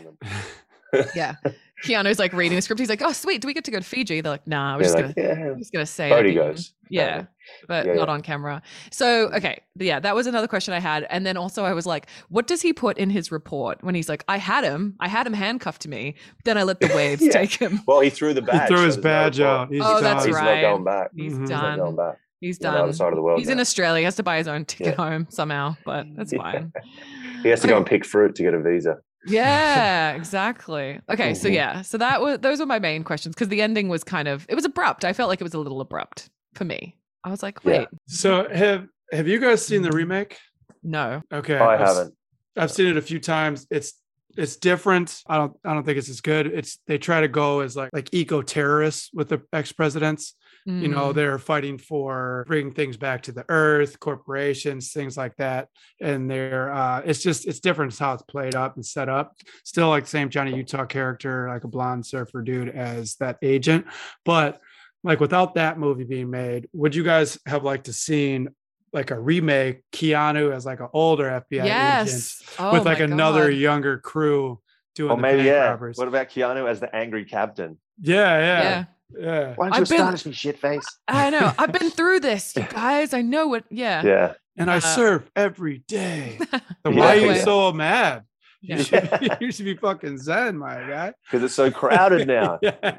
[1.03, 1.36] To see them.
[1.45, 1.53] yeah.
[1.84, 2.78] Keanu's like reading the script.
[2.80, 3.42] He's like, "Oh, sweet.
[3.42, 5.28] Do we get to go to Fiji?" They're like, "Nah, we're Yeah, just like, gonna."
[5.28, 5.51] yeah.
[5.51, 6.72] I'm just gonna say it Bodhi goes.
[6.88, 7.24] Yeah,
[7.68, 8.14] but Yeah, not yeah.
[8.14, 8.62] on camera.
[8.90, 11.07] So, okay, yeah, that was another question I had.
[11.11, 14.09] And then also, I was like, what does he put in his report when he's
[14.09, 16.14] like, I had him, I had him handcuffed to me,
[16.45, 17.32] then I let the waves Yeah.
[17.32, 17.80] take him.
[17.86, 18.68] Well, he threw the badge.
[18.70, 19.61] he threw his there's no badge report.
[19.61, 19.68] out.
[19.72, 20.26] He's Oh, that's done.
[20.28, 20.62] He's right.
[20.62, 21.11] not going back.
[21.16, 21.40] He's Mhm.
[21.40, 22.14] He's not going done.
[22.40, 22.92] He's on the other done.
[22.95, 23.38] side of the world.
[23.40, 23.59] He's in.
[23.61, 23.99] Australia.
[24.01, 25.05] He has to buy his own ticket Yeah.
[25.11, 26.38] home somehow, but that's Yeah.
[26.42, 26.72] fine.
[27.42, 28.99] He has to go and pick fruit to get a visa.
[29.27, 31.01] Yeah, exactly.
[31.11, 31.55] Okay, so Mhm.
[31.55, 34.47] yeah, so that was those were my main questions because the ending was kind of
[34.49, 35.05] it was abrupt.
[35.05, 36.97] I felt like it was a little abrupt for me.
[37.25, 37.79] I was like, Yeah.
[37.79, 40.39] wait, So have have you guys seen the remake?
[40.83, 41.22] no.
[41.33, 42.14] Okay, I I've s- haven't.
[42.57, 43.66] I've seen it a few times.
[43.70, 43.95] It's
[44.37, 45.22] it's different.
[45.27, 46.47] I don't I don't think it's as good.
[46.47, 50.35] It's they try to go as like like eco terrorists with the ex presidents.
[50.67, 51.15] You know, Mm.
[51.15, 55.69] they're fighting for bringing things back to the earth, corporations, things like that.
[56.01, 59.37] And they're uh it's just it's different how it's played up and set up.
[59.65, 63.87] Still like same Johnny Utah character, like a blonde surfer dude as that agent.
[64.25, 64.61] But
[65.03, 68.49] like without that movie being made, would you guys have liked to seen
[68.95, 71.65] like a remake, Keanu as like an older FBI
[72.05, 72.33] agent?
[72.59, 73.59] Oh with like another God.
[73.59, 74.61] younger crew
[74.95, 75.69] doing Or the maybe, bank yeah.
[75.71, 75.99] robbers.
[75.99, 77.77] What about Keanu as the angry captain?
[78.01, 78.62] yeah, Yeah.
[78.62, 78.85] yeah,
[79.19, 80.85] yeah, Why don't you I've been- astonish me, shitface?
[81.09, 81.53] I know.
[81.59, 83.13] I've been through this, you guys.
[83.15, 83.65] I know what.
[83.71, 84.03] Yeah.
[84.05, 84.33] Yeah.
[84.57, 86.39] And I Uh, surf every day.
[86.87, 86.99] So Yeah.
[86.99, 88.25] why are you so mad?
[88.63, 88.77] Yeah.
[88.79, 91.13] You, should be, you should be fucking zen, my guy.
[91.27, 92.59] Because it's so crowded now.
[92.63, 92.99] yeah.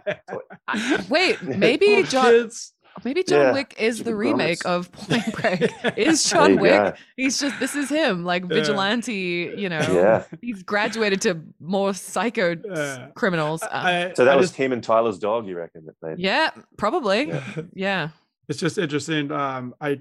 [0.67, 2.25] I- wait, maybe Poor John.
[2.25, 2.73] kids.
[3.03, 3.51] Maybe John Yeah.
[3.53, 4.87] Wick is the remake grown-ups.
[4.87, 5.97] of Point Break.
[5.97, 6.71] Is John Wick?
[6.71, 6.93] go.
[7.17, 8.47] He's just this is him, like Yeah.
[8.49, 9.53] vigilante.
[9.57, 10.23] You know, Yeah.
[10.41, 13.07] he's graduated to more psycho s- Yeah.
[13.15, 13.61] criminals.
[13.63, 15.85] Uh, I- So that I was just- him and Tyler's dog, you reckon?
[15.85, 17.27] That they yeah, probably.
[17.27, 17.43] Yeah.
[17.73, 18.09] Yeah.
[18.47, 19.31] it's just interesting.
[19.31, 19.99] Um, I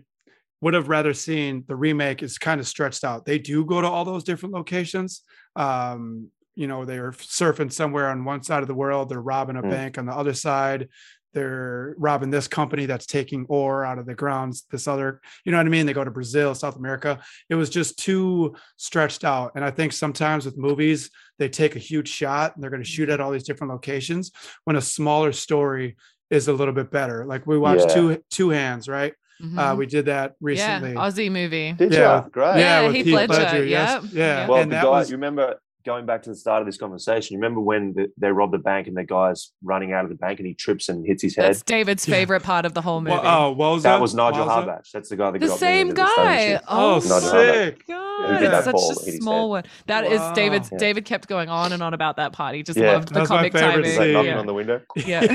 [0.61, 3.27] would have rather seen the remake is kind of stretched out.
[3.27, 5.23] They do go to all those different locations.
[5.57, 9.63] Um, you know, they're surfing somewhere on one side of the world, they're robbing a
[9.63, 9.71] Mm.
[9.71, 10.89] bank on the other side.
[11.35, 14.65] They're robbing this company that's taking ore out of the grounds.
[14.71, 15.85] This other, you know what I mean?
[15.85, 17.21] They go to Brazil, South America.
[17.51, 19.53] It was just too stretched out.
[19.57, 22.89] And I think sometimes with movies, they take a huge shot and they're going to
[22.89, 24.31] shoot at all these different locations
[24.65, 25.97] when a smaller story
[26.31, 27.25] is a little bit better.
[27.27, 27.95] Like we watched Yeah.
[27.95, 29.13] two two hands, right?
[29.43, 29.77] Uh, Mhm.
[29.79, 30.93] we did that recently.
[30.93, 31.29] yeah, recently.
[31.29, 31.73] Aussie movie.
[31.73, 31.99] did Yeah.
[32.01, 32.21] ya?
[32.31, 32.59] Great.
[32.61, 34.49] Yeah, with Heath Ledger, yes, yep, yeah.
[34.49, 36.77] Well, and the that guy, was you remember going back to the start of this
[36.77, 40.11] conversation, you remember when the, they robbed the bank and the guy's running out of
[40.11, 41.47] the bank and he trips and hits his head?
[41.51, 42.15] That's David's Yeah.
[42.17, 43.17] favorite part of the whole movie.
[43.17, 43.83] Well, oh, Woza?
[43.83, 44.67] that was Nigel Woza?
[44.67, 44.91] Harbach.
[44.93, 46.39] That's the guy that the got me same into the stone guy.
[46.47, 46.61] shit.
[46.69, 47.87] Oh, Oh, Nigel my sick.
[47.87, 49.65] God, it's such ball a that hit his small one.
[49.87, 50.35] That is Wow.
[50.35, 50.63] David.
[50.73, 50.79] Yeah.
[50.79, 52.55] David kept going on and on about that part.
[52.55, 52.93] He just Yeah.
[52.93, 53.85] loved the That's my comic favorite timing.
[53.85, 54.39] He's like knocking Yeah.
[54.39, 54.81] on the window.
[54.97, 55.21] yeah.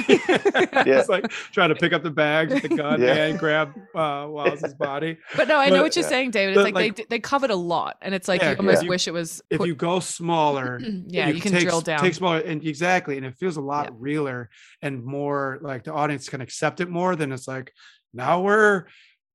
[0.48, 3.26] it's like trying to pick up the bag with the gun Yeah.
[3.28, 5.18] and grab uh, Wowza's body.
[5.36, 6.10] But no, I know But- what you're Yeah.
[6.10, 6.52] saying, David.
[6.52, 8.84] It's But, like, like- they they covered a lot, and it's like Yeah, you almost
[8.84, 8.90] yeah.
[8.90, 9.42] wish it was.
[9.50, 10.00] If you go
[10.40, 12.00] smaller, yeah, you, can take, drill down.
[12.02, 13.96] Take smaller, and exactly, and it feels a lot Yeah.
[14.00, 14.50] realer
[14.82, 17.72] and more like the audience can accept it more than it's like
[18.14, 18.86] now we're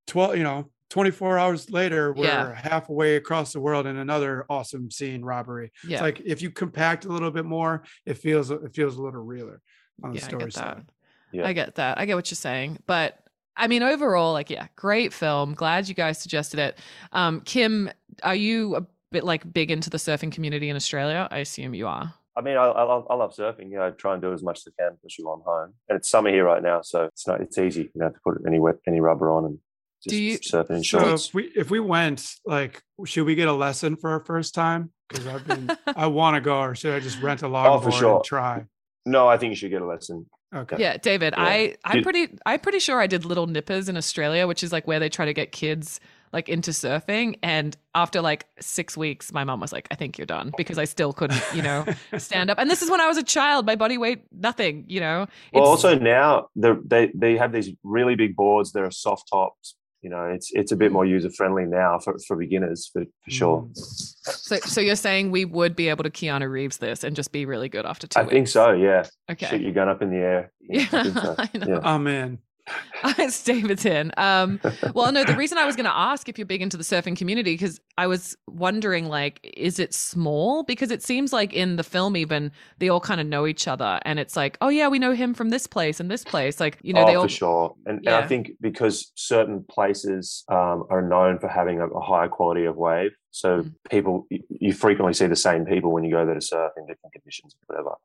[0.07, 2.55] twelve, you know, twenty four hours later, we're Yeah.
[2.55, 5.73] halfway across the world in another awesome scene robbery.
[5.87, 9.03] yeah, It's like if you compact a little bit more, it feels it feels a
[9.03, 9.61] little realer
[10.03, 10.61] on the yeah, I story get that.
[10.61, 10.85] side.
[11.33, 11.47] Yeah.
[11.47, 11.99] I get that.
[11.99, 13.19] I get what you're saying, but
[13.57, 15.55] I mean, overall, like, yeah, great film.
[15.55, 16.77] Glad you guys suggested it.
[17.13, 17.89] Um, Kim,
[18.25, 21.27] are you a bit like big into the surfing community in Australia?
[21.31, 22.13] I assume you are.
[22.37, 23.71] I mean, I, I, love, I love surfing.
[23.71, 25.43] You know, I try and do it as much as I can, especially while I'm
[25.43, 25.75] home.
[25.89, 27.41] And it's summer here right now, so it's not.
[27.41, 27.83] It's easy.
[27.83, 29.59] You don't have to put any wet, any rubber on and
[30.03, 31.29] just Do you- surfing in So shorts.
[31.29, 34.91] if we if we went, like, should we get a lesson for our first time?
[35.09, 37.81] Because I've been I want to go, or should I just rent a longboard Oh,
[37.81, 38.17] for sure.
[38.17, 38.65] and try?
[39.07, 40.27] no, I think you should get a lesson.
[40.55, 40.77] Okay.
[40.79, 41.43] Yeah, David, Yeah.
[41.45, 44.73] I I'm Did- pretty I'm pretty sure I did Little Nippers in Australia, which is
[44.73, 46.01] like where they try to get kids
[46.35, 47.39] like into surfing.
[47.43, 50.85] And after like six weeks, my mom was like, "I think you're done," because I
[50.85, 51.87] still couldn't, you know,
[52.19, 52.59] stand up.
[52.59, 53.65] And this is when I was a child.
[53.65, 55.27] My body weight nothing, you know.
[55.55, 58.73] Well, also now they they have these really big boards.
[58.73, 59.77] There are soft tops.
[60.03, 63.31] You know, it's it's a bit more user friendly now for, for beginners for, for
[63.31, 63.63] sure.
[63.63, 63.77] Mm.
[63.77, 67.47] So, so you're saying we would be able to Keanu Reeves this and just be
[67.47, 68.73] really good after two I think so.
[68.73, 69.07] Yeah.
[69.31, 69.47] Okay.
[69.47, 70.53] Shoot your gun up in the air.
[70.67, 71.35] Yeah, I think so.
[71.39, 71.67] I know.
[71.69, 71.81] Yeah.
[71.85, 72.39] Oh man.
[73.19, 74.13] it's Davidson.
[74.17, 74.61] Um,
[74.95, 77.17] well, no, the reason I was going to ask if you're big into the surfing
[77.17, 80.63] community because I was wondering, like, is it small?
[80.63, 84.01] Because it seems like in the film, even they all kind of know each other,
[84.05, 86.61] and it's like, oh yeah, we know him from this place and this place.
[86.61, 87.25] Like, you know, oh, they all.
[87.25, 87.75] for sure.
[87.87, 92.29] And, and I think because certain places um, are known for having a, a higher
[92.29, 93.75] quality of wave, so Mm.
[93.91, 96.87] people you, you frequently see the same people when you go there to surf in
[96.87, 97.97] different conditions, or whatever.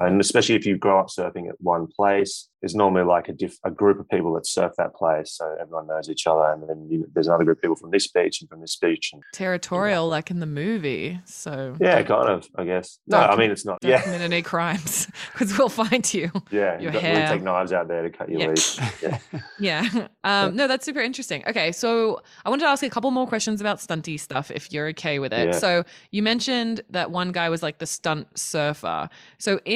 [0.00, 3.58] And especially if you grow up surfing at one place, there's normally like a diff-
[3.64, 6.50] a group of people that surf that place, so everyone knows each other.
[6.50, 9.10] And then you, there's another group of people from this beach and from this beach,
[9.12, 11.20] and territorial, like in the movie.
[11.26, 12.98] So yeah, kind of, I guess.
[13.06, 13.78] No, I mean it's not.
[13.82, 16.30] Yeah, commit any crimes because we'll find you.
[16.50, 16.78] yeah.
[16.80, 17.28] your you hair.
[17.28, 18.48] take knives out there to cut your Yeah.
[18.48, 18.78] leash.
[19.02, 19.18] Yeah.
[19.60, 20.08] Yeah.
[20.24, 21.44] Um, no, that's super interesting.
[21.46, 21.70] Okay.
[21.72, 24.88] So I wanted to ask you a couple more questions about stunty stuff if you're
[24.88, 25.48] okay with it.
[25.48, 25.58] Yeah.
[25.58, 29.08] So you mentioned that one guy was like the stunt surfer.
[29.38, 29.75] So in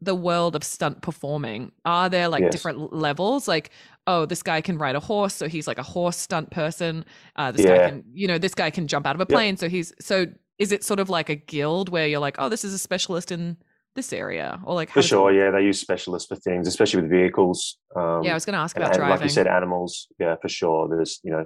[0.00, 2.52] the world of stunt performing, are there like Yes.
[2.52, 3.46] different levels?
[3.46, 3.70] Like,
[4.06, 7.04] oh, this guy can ride a horse, so he's like a horse stunt person.
[7.36, 9.28] Uh, this guy can, you know, this guy can jump out of a Yep.
[9.28, 10.26] plane, so he's so.
[10.58, 13.30] Is it sort of like a guild where you're like, oh, this is a specialist
[13.30, 13.58] in
[13.94, 17.02] this area, or like For does it sure, yeah, they use specialists for things, especially
[17.02, 17.78] with vehicles.
[17.94, 19.16] Um, Yeah, I was going to ask about and driving.
[19.16, 20.08] like you said, animals.
[20.18, 20.88] Yeah, for sure.
[20.88, 21.44] There's, you know,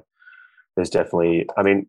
[0.76, 1.49] there's definitely.
[1.57, 1.89] I mean,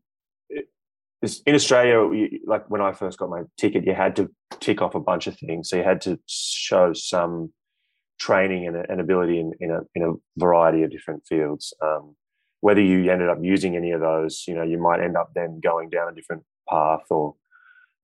[1.46, 5.00] in Australia, like when I first got my ticket, you had to tick off a
[5.00, 5.70] bunch of things.
[5.70, 7.54] So you had to show some
[8.20, 11.74] training and, and ability in, in a in a variety of different fields.
[11.82, 12.16] Um,
[12.62, 15.60] whether you ended up using any of those, you know, you might end up then
[15.60, 17.36] going down a different path, or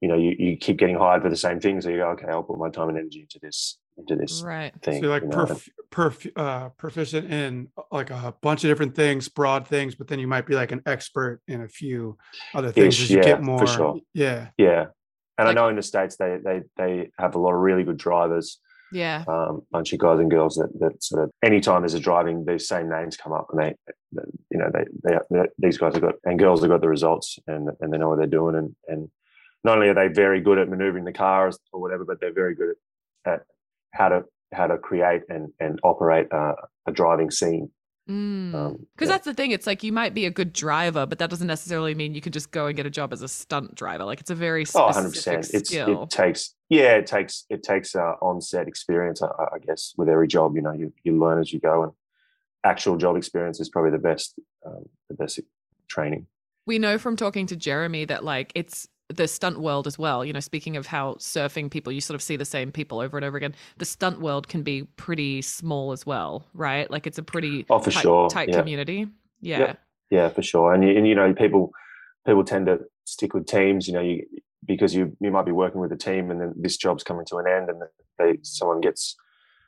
[0.01, 1.82] you know, you, you keep getting hired for the same thing.
[1.82, 4.74] So you go, okay, I'll put my time and energy into this into this right.
[4.84, 5.04] So thing.
[5.04, 8.95] you're like you know, perf- perf- uh, proficient in uh, like a bunch of different
[8.95, 12.18] things, broad things, but then you might be like an expert in a few
[12.54, 14.00] other things Ish, as you yeah, get for sure.
[14.14, 14.50] Yeah.
[14.58, 14.86] Yeah,
[15.38, 17.84] and Like- I know in the states they they they have a lot of really
[17.84, 18.60] good drivers.
[18.91, 19.26] Yeah.
[19.28, 22.68] Um, bunch of guys and girls that that sort of anytime there's a driving, these
[22.68, 23.76] same names come up, and they,
[24.14, 26.88] they you know, they, they they these guys have got and girls have got the
[26.88, 29.10] results, and and they know what they're doing, and and
[29.64, 32.56] not only are they very good at maneuvering the cars or whatever, but they're very
[32.56, 32.76] good
[33.26, 33.41] at, at
[33.98, 34.24] how to
[34.54, 36.54] how to create and and operate a,
[36.88, 37.70] a driving scene.
[38.06, 38.88] Because Um, Mm.
[39.02, 39.08] yeah.
[39.08, 39.52] that's the thing.
[39.52, 42.32] It's like you might be a good driver, but that doesn't necessarily mean you can
[42.32, 44.06] just go and get a job as a stunt driver.
[44.06, 45.50] Like it's a very Oh, specific 100 percent.
[45.54, 46.04] It's skill.
[46.04, 49.22] it takes yeah, it takes it takes uh, on-set experience.
[49.22, 51.91] I, I guess with every job, you know, you you learn as you go, and
[52.64, 55.39] actual job experience is probably the best um, the best
[55.89, 56.28] training.
[56.66, 60.26] we know from talking to Jeremy that like it's the stunt world as well.
[60.26, 63.18] You know, speaking of how surfing people, you sort of see the same people over
[63.18, 63.55] and over again.
[63.78, 66.89] The stunt world can be pretty small as well, right?
[66.91, 68.30] Like it's a pretty Oh, for tight, sure.
[68.30, 68.60] tight Yeah.
[68.60, 69.08] community.
[69.41, 69.60] Yeah.
[69.60, 69.80] Yep.
[70.10, 70.74] Yeah, for sure.
[70.74, 71.72] And you, and you know, people
[72.26, 73.88] people tend to stick with teams.
[73.88, 74.26] You know, you
[74.66, 77.38] because you you might be working with a team, and then this job's coming to
[77.38, 77.82] an end, and
[78.18, 79.16] they someone gets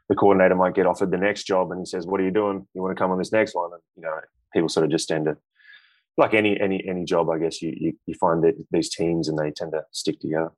[0.10, 2.68] the coordinator might get offered the next job, and he says, "What are you doing?
[2.74, 4.18] You want to come on this next one?" And you know,
[4.54, 5.38] people sort of just tend to.
[6.20, 9.38] Like any any any job, I guess you you, you find that these teams and
[9.40, 10.52] they tend to stick together.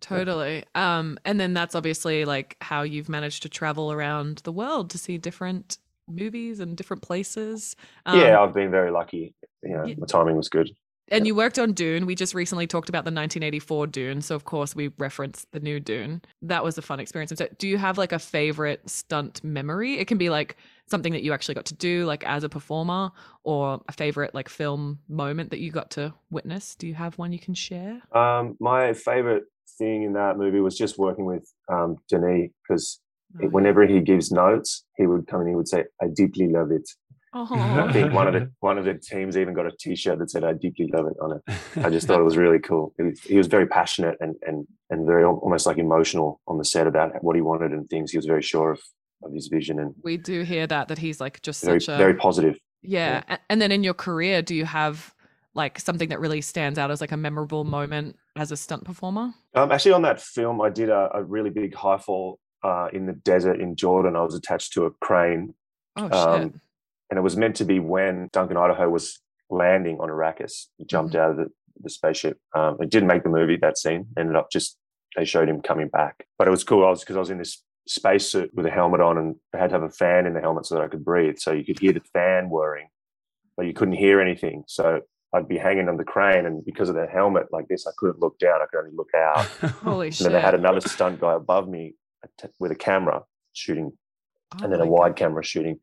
[0.00, 0.64] Totally.
[0.74, 4.98] Um, and then that's obviously like how you've managed to travel around the world to
[4.98, 5.78] see different
[6.08, 7.76] movies and different places.
[8.06, 9.34] Um, yeah, I've been very lucky.
[9.62, 10.70] You know, my timing was good.
[11.10, 12.06] And you worked on Dune.
[12.06, 15.80] We just recently talked about the 1984 Dune, so of course we referenced the new
[15.80, 16.22] Dune.
[16.42, 17.30] That was a fun experience.
[17.30, 19.98] And so, do you have like a favorite stunt memory?
[19.98, 20.56] It can be like
[20.86, 23.10] something that you actually got to do, like as a performer,
[23.44, 26.74] or a favorite like film moment that you got to witness.
[26.76, 28.00] Do you have one you can share?
[28.14, 29.44] Um, my favorite
[29.78, 33.00] thing in that movie was just working with um, Denis because
[33.40, 35.48] Oh, whenever he gives notes, he would come in.
[35.48, 36.88] He would say, "I deeply love it."
[37.32, 40.30] Oh, I think one of the one of the teams even got a T-shirt that
[40.30, 41.54] said "I deeply love it" on it.
[41.84, 42.92] I just thought it was really cool.
[42.96, 46.64] He was, he was very passionate and and and very almost like emotional on the
[46.64, 48.10] set about what he wanted and things.
[48.10, 48.80] He was very sure of
[49.22, 51.98] of his vision and we do hear that that he's like just very such a
[51.98, 52.56] very positive.
[52.82, 53.22] Yeah.
[53.28, 55.14] a- And then in your career, do you have
[55.54, 59.34] like something that really stands out as like a memorable moment as a stunt performer?
[59.54, 63.04] Um, actually, on that film, I did a, a really big high fall uh, in
[63.06, 64.16] the desert in Jordan.
[64.16, 65.54] I was attached to a crane
[65.96, 66.12] Oh shit.
[66.14, 66.60] Um,
[67.10, 70.66] and it was meant to be when Duncan Idaho was landing on Arrakis.
[70.78, 71.22] He jumped Mm-hmm.
[71.22, 71.46] out of the,
[71.82, 72.38] the spaceship.
[72.54, 74.06] Um, it didn't make the movie that scene.
[74.18, 74.76] Ended up just
[75.16, 76.26] they showed him coming back.
[76.38, 76.84] But it was cool.
[76.86, 79.70] I was because I was in this spacesuit with a helmet on, and I had
[79.70, 81.36] to have a fan in the helmet so that I could breathe.
[81.38, 82.88] So you could hear the fan whirring,
[83.56, 84.62] but you couldn't hear anything.
[84.68, 85.00] So
[85.32, 88.20] I'd be hanging on the crane, and because of the helmet like this, I couldn't
[88.20, 88.60] look down.
[88.62, 89.44] I could only look out.
[89.82, 90.24] Holy And shit.
[90.26, 91.94] then they had another stunt guy above me
[92.60, 93.90] with a camera shooting
[94.60, 95.78] Oh and then a wide camera shooting,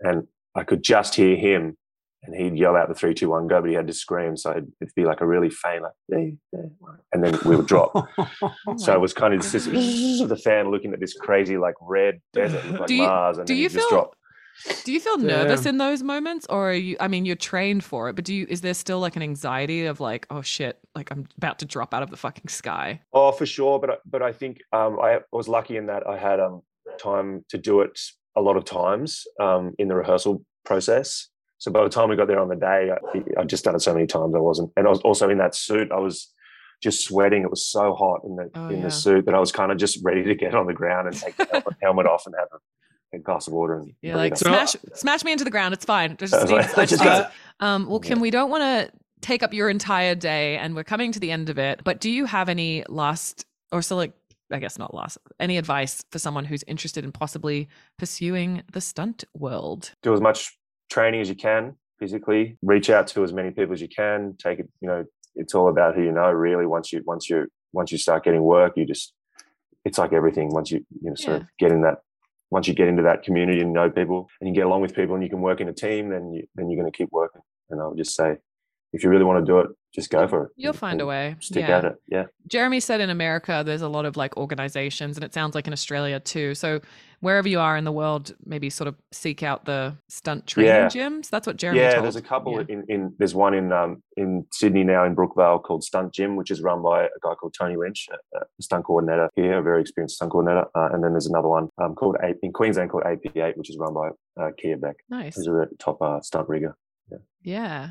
[0.00, 1.76] and I could just hear him
[2.24, 4.52] and he'd yell out the three, two, one, go, but he had to scream, so
[4.52, 6.68] it'd, it'd be like a really faint, like, "Hey, hey,"
[7.12, 7.92] and then we would drop.
[8.42, 9.64] Oh so it was kind of just this
[10.28, 13.52] the fan looking at this crazy like red desert, like Do you- Mars, and do
[13.54, 14.16] then you he'd just feel- drop.
[14.84, 15.70] Do you feel nervous Damn.
[15.70, 16.96] in those moments, or are you?
[17.00, 18.46] I mean, you're trained for it, but do you?
[18.48, 21.92] Is there still like an anxiety of like, oh shit, like I'm about to drop
[21.94, 23.00] out of the fucking sky?
[23.14, 23.80] Oh, for sure.
[23.80, 26.62] But I- but I think um, I was lucky in that I had um,
[27.00, 27.98] time to do it
[28.36, 31.28] a lot of times um, in the rehearsal process.
[31.58, 33.80] So by the time we got there on the day, I, I'd just done it
[33.82, 34.34] so many times.
[34.34, 35.92] I wasn't, and I was also in that suit.
[35.92, 36.32] I was
[36.82, 37.42] just sweating.
[37.42, 38.82] It was so hot in the Oh, in yeah.
[38.84, 41.16] the suit that I was kind of just ready to get on the ground and
[41.16, 43.76] take the helmet, helmet off and have a, a glass of water.
[43.78, 45.72] And You're like smash, smash me into the ground.
[45.74, 46.16] It's fine.
[46.16, 47.30] Just I like, I just just
[47.60, 48.22] Um, well, Kim, Yeah.
[48.22, 51.48] we don't want to take up your entire day, and we're coming to the end
[51.48, 51.82] of it.
[51.84, 54.12] But do you have any last, or so like,
[54.52, 59.24] I guess not last, any advice for someone who's interested in possibly pursuing the stunt
[59.34, 59.92] world?
[60.02, 60.56] do as much
[60.90, 62.58] training as you can physically.
[62.62, 64.36] Reach out to as many people as you can.
[64.38, 66.66] Take it you know it's all about who you know really.
[66.66, 69.14] Once you once you once you start getting work you just
[69.84, 70.48] it's like everything.
[70.52, 71.42] Once you you know sort Yeah.
[71.42, 71.98] of get in that
[72.50, 75.14] once you get into that community and know people and you get along with people
[75.14, 77.40] and you can work in a team then you then you're going to keep working.
[77.70, 78.36] And i'll just say
[78.92, 81.36] if you really want to do it just go for it You'll find a way.
[81.40, 81.78] stick yeah.
[81.78, 85.32] at it yeah Jeremy said in America, there's a lot of like organizations, and it
[85.32, 86.54] sounds like in Australia too.
[86.56, 86.80] So
[87.20, 90.86] wherever you are in the world, maybe sort of seek out the stunt training Yeah.
[90.88, 91.30] gyms.
[91.30, 92.04] That's what Jeremy yeah told.
[92.04, 92.64] there's a couple Yeah.
[92.68, 96.50] in, in there's one in um in sydney now in brookvale called stunt gym which
[96.50, 99.80] is run by a guy called tony lynch a, a stunt coordinator here a very
[99.80, 103.04] experienced stunt coordinator uh, and then there's another one um, called A- in queensland called
[103.04, 104.08] ap8 which is run by
[104.42, 105.36] uh, kia beck Nice.
[105.36, 106.76] who's a top uh, stunt rigger
[107.44, 107.90] Yeah.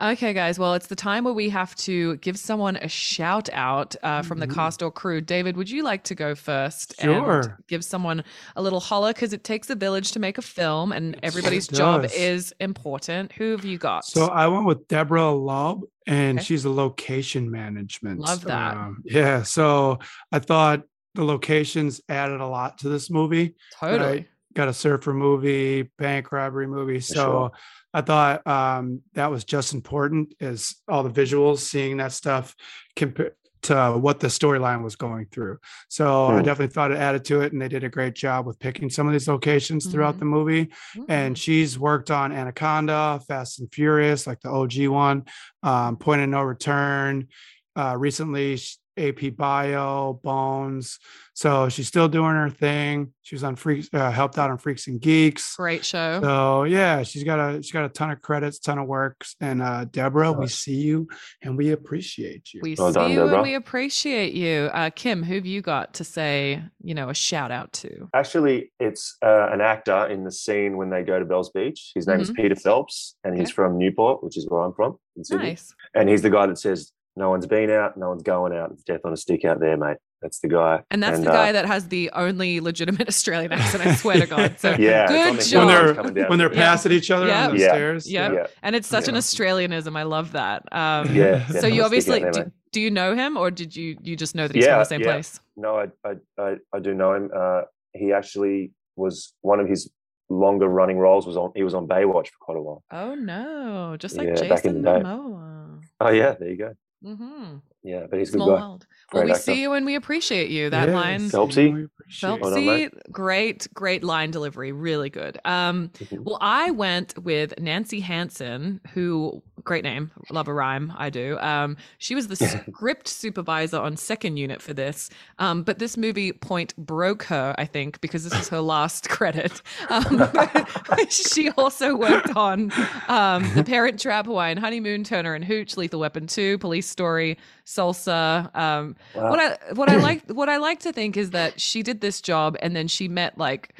[0.00, 0.58] Okay, guys.
[0.58, 4.38] Well, it's the time where we have to give someone a shout out uh, from
[4.38, 4.54] the Mhm.
[4.54, 5.20] cast or crew.
[5.20, 7.40] David, would you like to go first Sure.
[7.40, 9.12] and give someone a little holler?
[9.12, 13.32] Because it takes a village to make a film, and everybody's job is important.
[13.32, 14.06] Who have you got?
[14.06, 16.44] So I went with Deborah Loeb, and Okay.
[16.46, 18.20] she's a location management.
[18.20, 18.76] Love that.
[18.78, 19.42] Um, yeah.
[19.42, 19.98] So
[20.32, 20.84] I thought
[21.14, 23.56] the locations added a lot to this movie.
[23.78, 24.26] totally.
[24.54, 27.00] Got a surfer movie, bank robbery movie.
[27.00, 27.50] So sure.
[27.96, 32.54] I thought um, that was just important as all the visuals, seeing that stuff
[32.94, 33.32] compared
[33.62, 35.56] to what the storyline was going through.
[35.88, 36.42] So I Hmm.
[36.44, 39.06] definitely thought it added to it, and they did a great job with picking some
[39.06, 40.18] of these locations throughout Mhm.
[40.20, 40.72] the movie
[41.08, 41.38] and Mm.
[41.38, 45.24] she's worked on Anaconda, Fast and Furious, like the OG one,
[45.62, 47.28] um, Point of No Return.
[47.74, 50.98] Uh, recently, sh- AP Bio, Bones.
[51.34, 53.12] So she's still doing her thing.
[53.20, 55.56] She was on Freaks, uh, helped out on Freaks and Geeks.
[55.56, 56.20] great show.
[56.22, 59.36] So yeah, she's got a she's got a ton of credits, ton of works.
[59.40, 61.08] And uh, Deborah, we see you
[61.42, 62.60] and we appreciate you.
[62.62, 64.70] we Well see done, you and we appreciate you.
[64.72, 68.08] Uh, Kim, who have you got to say, you know, a shout out to?
[68.14, 72.06] actually it's uh, an actor in the scene when they go to Bells Beach his
[72.06, 72.42] name is Mm-hmm.
[72.42, 75.74] Peter Phelps and he's from Newport which is where I'm from in Sydney Nice.
[75.94, 78.82] and he's the guy that says no one's been out no one's going out it's
[78.84, 81.52] death on a stick out there mate that's the guy And that's the uh, guy
[81.52, 84.58] that has the only legitimate Australian accent, I swear to God.
[84.58, 85.66] So Yeah, good the job.
[86.04, 86.58] when they're when they're Yeah.
[86.68, 87.48] passing each other Yeah.
[87.48, 87.68] on the Yeah.
[87.68, 88.10] stairs.
[88.10, 88.32] Yeah.
[88.32, 89.94] yeah And it's such an Australianism.
[89.94, 90.64] I love that.
[90.72, 93.50] Um, yeah so you on a stick obviously there, do, do you know him or
[93.50, 95.12] did you you just know that he's from the same yeah.
[95.12, 95.38] place?
[95.56, 96.12] no I, I
[96.42, 97.62] I I do know him uh
[97.92, 99.90] he actually was one of his
[100.30, 103.96] longer running roles was on he was on Baywatch for quite a while Oh no,
[103.98, 105.00] just like Yeah, back in Jason the day.
[105.04, 105.82] Momoa.
[106.00, 106.72] oh yeah there you go
[107.04, 107.56] Mm-hmm.
[107.84, 108.86] yeah but he's a good Small guy world.
[109.12, 109.42] Well, we actor.
[109.42, 110.70] see you and we appreciate you.
[110.70, 111.72] That Yes, line, Phelpsy?
[111.72, 111.86] we.
[112.22, 115.38] Well Phelpsy, great, great line delivery, really good.
[115.44, 116.24] Um, Mhm.
[116.24, 121.38] Well, I went with Nancy Hansen, who great name, love a rhyme, I do.
[121.40, 122.36] Um, she was the
[122.70, 127.66] script supervisor on second unit for this, um, but this movie point broke her, I
[127.66, 129.60] think, because this is her last credit.
[129.90, 130.22] Um,
[131.10, 132.72] she also worked on
[133.08, 137.36] um, The Parent Trap, Hawaiian Honeymoon, Turner and Hooch, Lethal Weapon Two, Police Story,
[137.66, 138.54] Salsa.
[138.56, 139.30] Um, Wow.
[139.30, 142.20] what I what I like what I like to think is that she did this
[142.20, 143.74] job and then she met like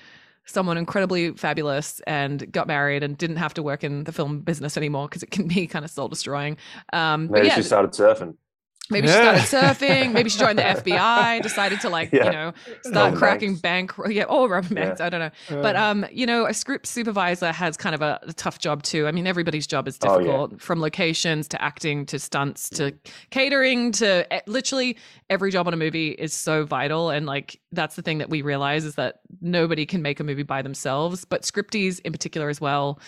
[0.46, 4.76] someone incredibly fabulous and got married and didn't have to work in the film business
[4.76, 6.56] anymore because it can be kind of soul destroying.
[6.92, 8.36] Um, but maybe yeah, she started surfing
[8.90, 10.12] maybe she started surfing.
[10.12, 11.42] Maybe she joined the FBI.
[11.42, 13.96] Decided to like you know start cracking Banks.
[13.96, 14.12] bank.
[14.14, 14.60] Yeah, or Yeah.
[14.60, 15.00] Banks.
[15.00, 15.30] I don't know.
[15.62, 18.82] But Uh, um, you know, a script supervisor has kind of a, a tough job
[18.82, 19.06] too.
[19.06, 20.24] I mean, everybody's job is Oh, yeah.
[20.26, 22.92] difficult, from locations to acting to stunts to
[23.30, 24.96] catering to literally
[25.30, 27.10] every job on a movie is so vital.
[27.10, 30.42] And like that's the thing that we realize is that nobody can make a movie
[30.44, 33.00] by themselves, but scripties in particular as well.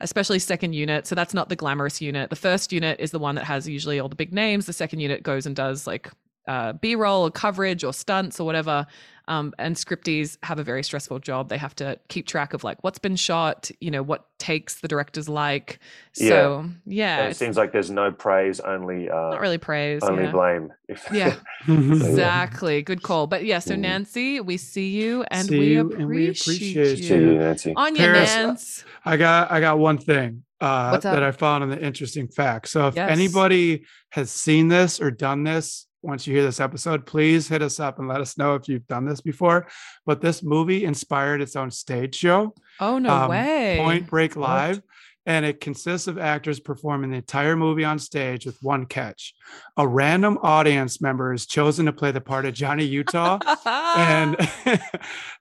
[0.00, 1.06] Especially second unit.
[1.06, 2.30] So that's not the glamorous unit.
[2.30, 4.66] The first unit is the one that has usually all the big names.
[4.66, 6.10] The second unit goes and does like
[6.46, 8.86] uh, b-roll or coverage or stunts or whatever
[9.26, 12.82] um, and scripties have a very stressful job they have to keep track of like
[12.84, 15.78] what's been shot you know what takes the directors like
[16.12, 20.24] so yeah, And it seems like there's no praise, only uh, not really praise only
[20.24, 20.32] yeah.
[20.32, 20.72] blame.
[20.88, 21.34] If Yeah.
[21.66, 21.94] Mhm.
[21.94, 23.80] exactly good call but yeah so Mm.
[23.80, 26.96] nancy we see you and, See we, you appreciate and we appreciate you.
[26.96, 27.72] See you, Nancy.
[27.76, 28.84] on your Paris, Nance.
[29.04, 32.68] I got I got one thing uh, that I found in the interesting fact.
[32.68, 33.10] So if Yes.
[33.10, 37.80] anybody has seen this or done this, once you hear this episode, please hit us
[37.80, 39.66] up and let us know if you've done this before.
[40.04, 44.48] But this movie inspired its own stage show, oh no um, way Point Break What?
[44.48, 44.82] Live.
[45.26, 49.32] And it consists of actors performing the entire movie on stage with one catch.
[49.78, 53.38] A random audience member is chosen to play the part of Johnny Utah
[53.96, 54.36] and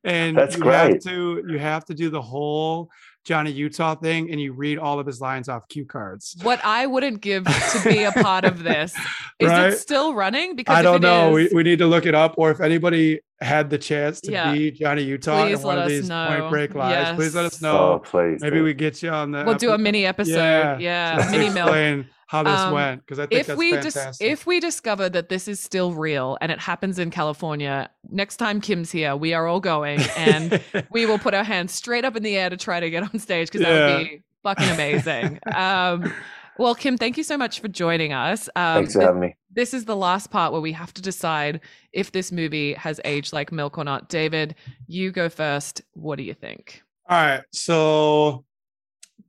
[0.05, 2.89] and That's you have to you have to do the whole
[3.24, 6.36] Johnny Utah thing and you read all of his lines off cue cards.
[6.41, 8.93] what I wouldn't give to be a part of this.
[9.39, 9.74] Is Right?
[9.74, 10.55] it still running?
[10.55, 11.32] Because I if don't it know.
[11.32, 14.32] We, is- we need to look it up, or if anybody had the chance to
[14.32, 14.51] Yeah.
[14.53, 16.28] be Johnny Utah Please in one of these know.
[16.28, 17.93] Point Break lives, please let us know.
[17.95, 18.41] Oh, please.
[18.41, 18.63] Maybe do.
[18.63, 19.43] we get you on the.
[19.45, 20.36] we'll do a mini episode.
[20.36, 20.78] Yeah.
[20.78, 22.05] Yeah, just to mini milk.
[22.34, 25.10] Explain how this Um, went because I think If that's we dis- if we discover
[25.10, 29.34] that this is still real and it happens in California, next time Kim's here, we
[29.34, 30.62] are all going and
[30.92, 33.20] we will put our hands straight up in the air to try to get on
[33.20, 33.98] stage because that Yeah.
[33.98, 35.40] would be fucking amazing.
[35.56, 36.12] um,
[36.60, 38.48] well, Kim, thank you so much for joining us.
[38.56, 39.36] Um, Thanks for th- having me.
[39.52, 41.62] this is the last part where we have to decide
[41.94, 44.08] if this movie has aged like milk or not.
[44.08, 44.54] David,
[44.86, 45.82] you go first.
[45.94, 46.84] What do you think?
[47.10, 47.42] All right.
[47.52, 48.46] So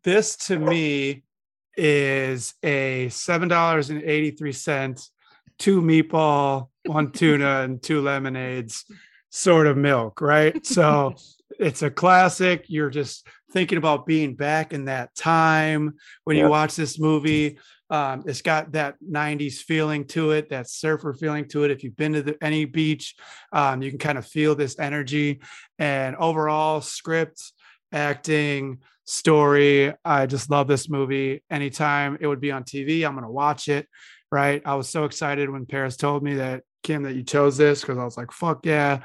[0.02, 1.22] this to me
[1.76, 5.10] is a seven dollars and eighty-three cents,
[5.58, 8.84] two meatball, one tuna, and two lemonades
[9.30, 10.64] sort of milk, right?
[10.64, 11.14] So
[11.58, 12.66] it's a classic.
[12.68, 15.94] You're just thinking about being back in that time
[16.24, 17.58] when you watch this movie.
[17.90, 21.70] Um, it's got that 90s feeling to it, that surfer feeling to it.
[21.70, 23.14] If you've been to the, any beach,
[23.52, 25.40] um, you can kind of feel this energy.
[25.78, 27.52] And overall, script,
[27.92, 29.92] acting, story.
[30.04, 31.42] I just love this movie.
[31.50, 33.88] Anytime it would be on TV, I'm going to watch it.
[34.32, 34.62] Right.
[34.64, 37.98] I was so excited when Paris told me that, Kim, that you chose this because
[37.98, 39.00] I was like, fuck yeah.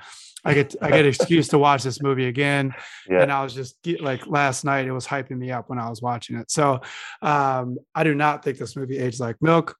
[0.46, 2.74] I get I get an excuse to watch this movie again
[3.10, 3.24] Yeah.
[3.24, 6.02] and I was just like last night it was hyping me up when I was
[6.02, 6.50] watching it.
[6.50, 6.80] So
[7.22, 9.76] um I do not think this movie aged like milk.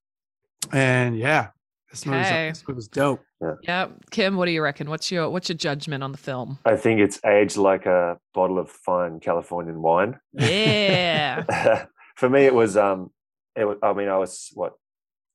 [0.74, 1.48] And yeah,
[1.92, 2.50] this movie's Okay.
[2.50, 3.22] this movie's dope.
[3.64, 4.90] Yeah, Kim, what do you reckon?
[4.90, 6.60] What's your what's your judgment on the film?
[6.66, 10.20] I think it's aged like a bottle of fine Californian wine.
[10.34, 11.86] Yeah.
[12.16, 12.76] For me, it was.
[12.78, 13.12] Um,
[13.56, 14.74] it was, I mean, I was what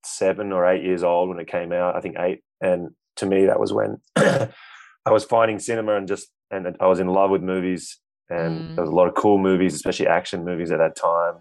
[0.05, 1.97] seven or eight years old when it came out.
[1.97, 6.29] I think eight, and to me, that was when I was finding cinema and just
[6.51, 7.99] and I was in love with movies.
[8.31, 8.75] And Mm.
[8.77, 11.35] there was a lot of cool movies, especially action movies at that time.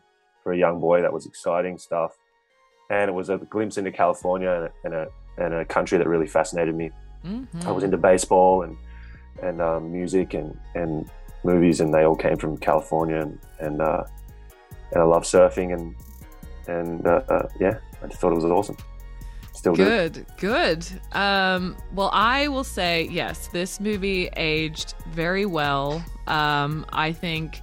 [0.43, 2.11] For a young boy, that was exciting stuff.
[2.89, 5.07] And it was a glimpse into California and a, and a,
[5.38, 6.91] and a country that really fascinated me.
[7.65, 8.77] I was into baseball and
[9.41, 11.09] and um, music and and
[11.43, 14.03] movies, and they all came from California, and and, uh,
[14.91, 15.95] and I love surfing, and
[16.67, 18.77] and uh, uh, yeah, I just thought it was awesome.
[19.53, 19.86] Still do.
[19.86, 20.86] Good, good.
[21.13, 23.47] Um, well, I will say yes.
[23.47, 26.03] This movie aged very well.
[26.27, 27.61] Um, I think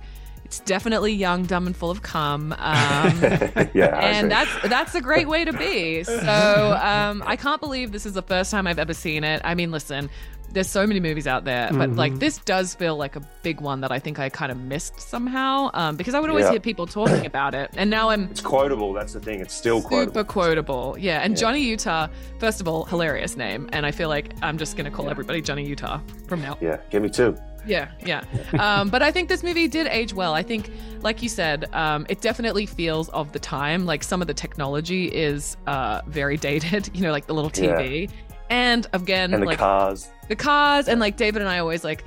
[0.51, 2.51] it's definitely young, dumb, and full of cum.
[2.55, 2.59] Um,
[3.73, 6.03] yeah, and that's that's a great way to be.
[6.03, 9.41] So um, I can't believe this is the first time I've ever seen it.
[9.45, 10.11] I mean, listen,
[10.53, 12.19] there's so many movies out there, but like Mhm.
[12.19, 15.71] this does feel like a big one that I think I kind of missed somehow
[15.73, 16.51] um, because I would always Yeah.
[16.51, 18.93] hear people talking about it, and now I'm it's quotable.
[18.93, 19.39] That's the thing.
[19.39, 20.25] It's still super quotable.
[20.25, 20.97] quotable.
[20.99, 21.41] Yeah, and Yeah.
[21.43, 22.09] Johnny Utah,
[22.41, 25.65] first of all, hilarious name, and I feel like I'm just gonna call everybody Johnny
[25.65, 26.59] Utah from now.
[26.61, 27.37] Yeah, give me two.
[27.71, 28.25] Yeah, yeah.
[28.59, 30.35] um, but I think this movie did age well.
[30.35, 30.71] I think,
[31.03, 33.87] like you said, um, it definitely feels of the time.
[33.87, 36.91] Like some of the technology is uh, very dated.
[37.01, 38.11] You know, like the little TV,
[38.51, 40.11] and again, And the like cars.
[40.29, 42.05] the cars and like David and I always like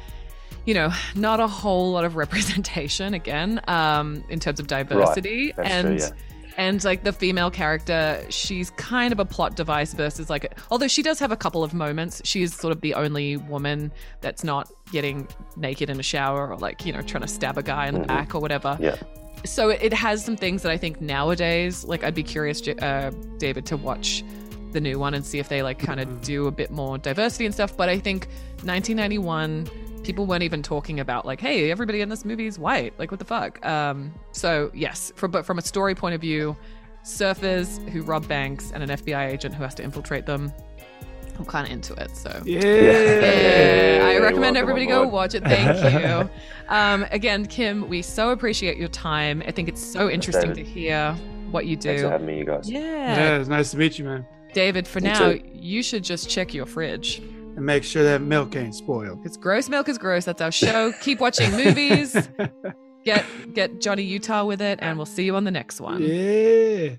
[0.65, 5.69] you know not a whole lot of representation again um in terms of diversity That's
[5.69, 6.09] and true,
[6.57, 11.01] and like the female character she's kind of a plot device versus like although she
[11.01, 13.91] does have a couple of moments she is sort of the only woman
[14.21, 15.27] that's not getting
[15.57, 17.99] naked in a shower or like you know trying to stab a guy in the
[18.01, 18.07] Mhm.
[18.07, 18.95] back or whatever Yeah.
[19.45, 23.11] so it, it has some things that I think nowadays, like I'd be curious, uh,
[23.39, 24.23] David, to watch
[24.71, 27.45] the new one and see if they like kind of do a bit more diversity
[27.45, 27.75] and stuff.
[27.75, 28.27] But I think
[28.63, 29.67] 1991,
[30.03, 32.93] people weren't even talking about like, hey, everybody in this movie is white.
[32.99, 33.63] Like, what the fuck?
[33.65, 36.55] Um, so yes, for, but from a story point of view,
[37.03, 40.51] surfers who rob banks and an FBI agent who has to infiltrate them.
[41.37, 42.15] I'm kind of into it.
[42.15, 42.59] So Yeah.
[42.63, 45.43] yeah, I recommend welcome everybody go watch it.
[45.43, 46.29] Thank you.
[46.69, 49.41] um, again, Kim, we so appreciate your time.
[49.47, 51.13] I think it's so interesting to hear
[51.49, 52.11] what you Thanks for do.
[52.11, 52.69] having me, you guys.
[52.69, 52.79] Yeah.
[52.81, 54.25] Yeah, it's nice to meet you, man.
[54.53, 55.41] David, for Me now, too.
[55.51, 57.21] you should just check your fridge.
[57.55, 59.19] And make sure that milk ain't spoiled.
[59.25, 60.25] It's gross milk is gross.
[60.25, 60.91] That's our show.
[61.01, 62.15] Keep watching movies.
[63.05, 66.01] Get get Johnny Utah with it, and we'll see you on the next one.
[66.01, 66.95] yeah.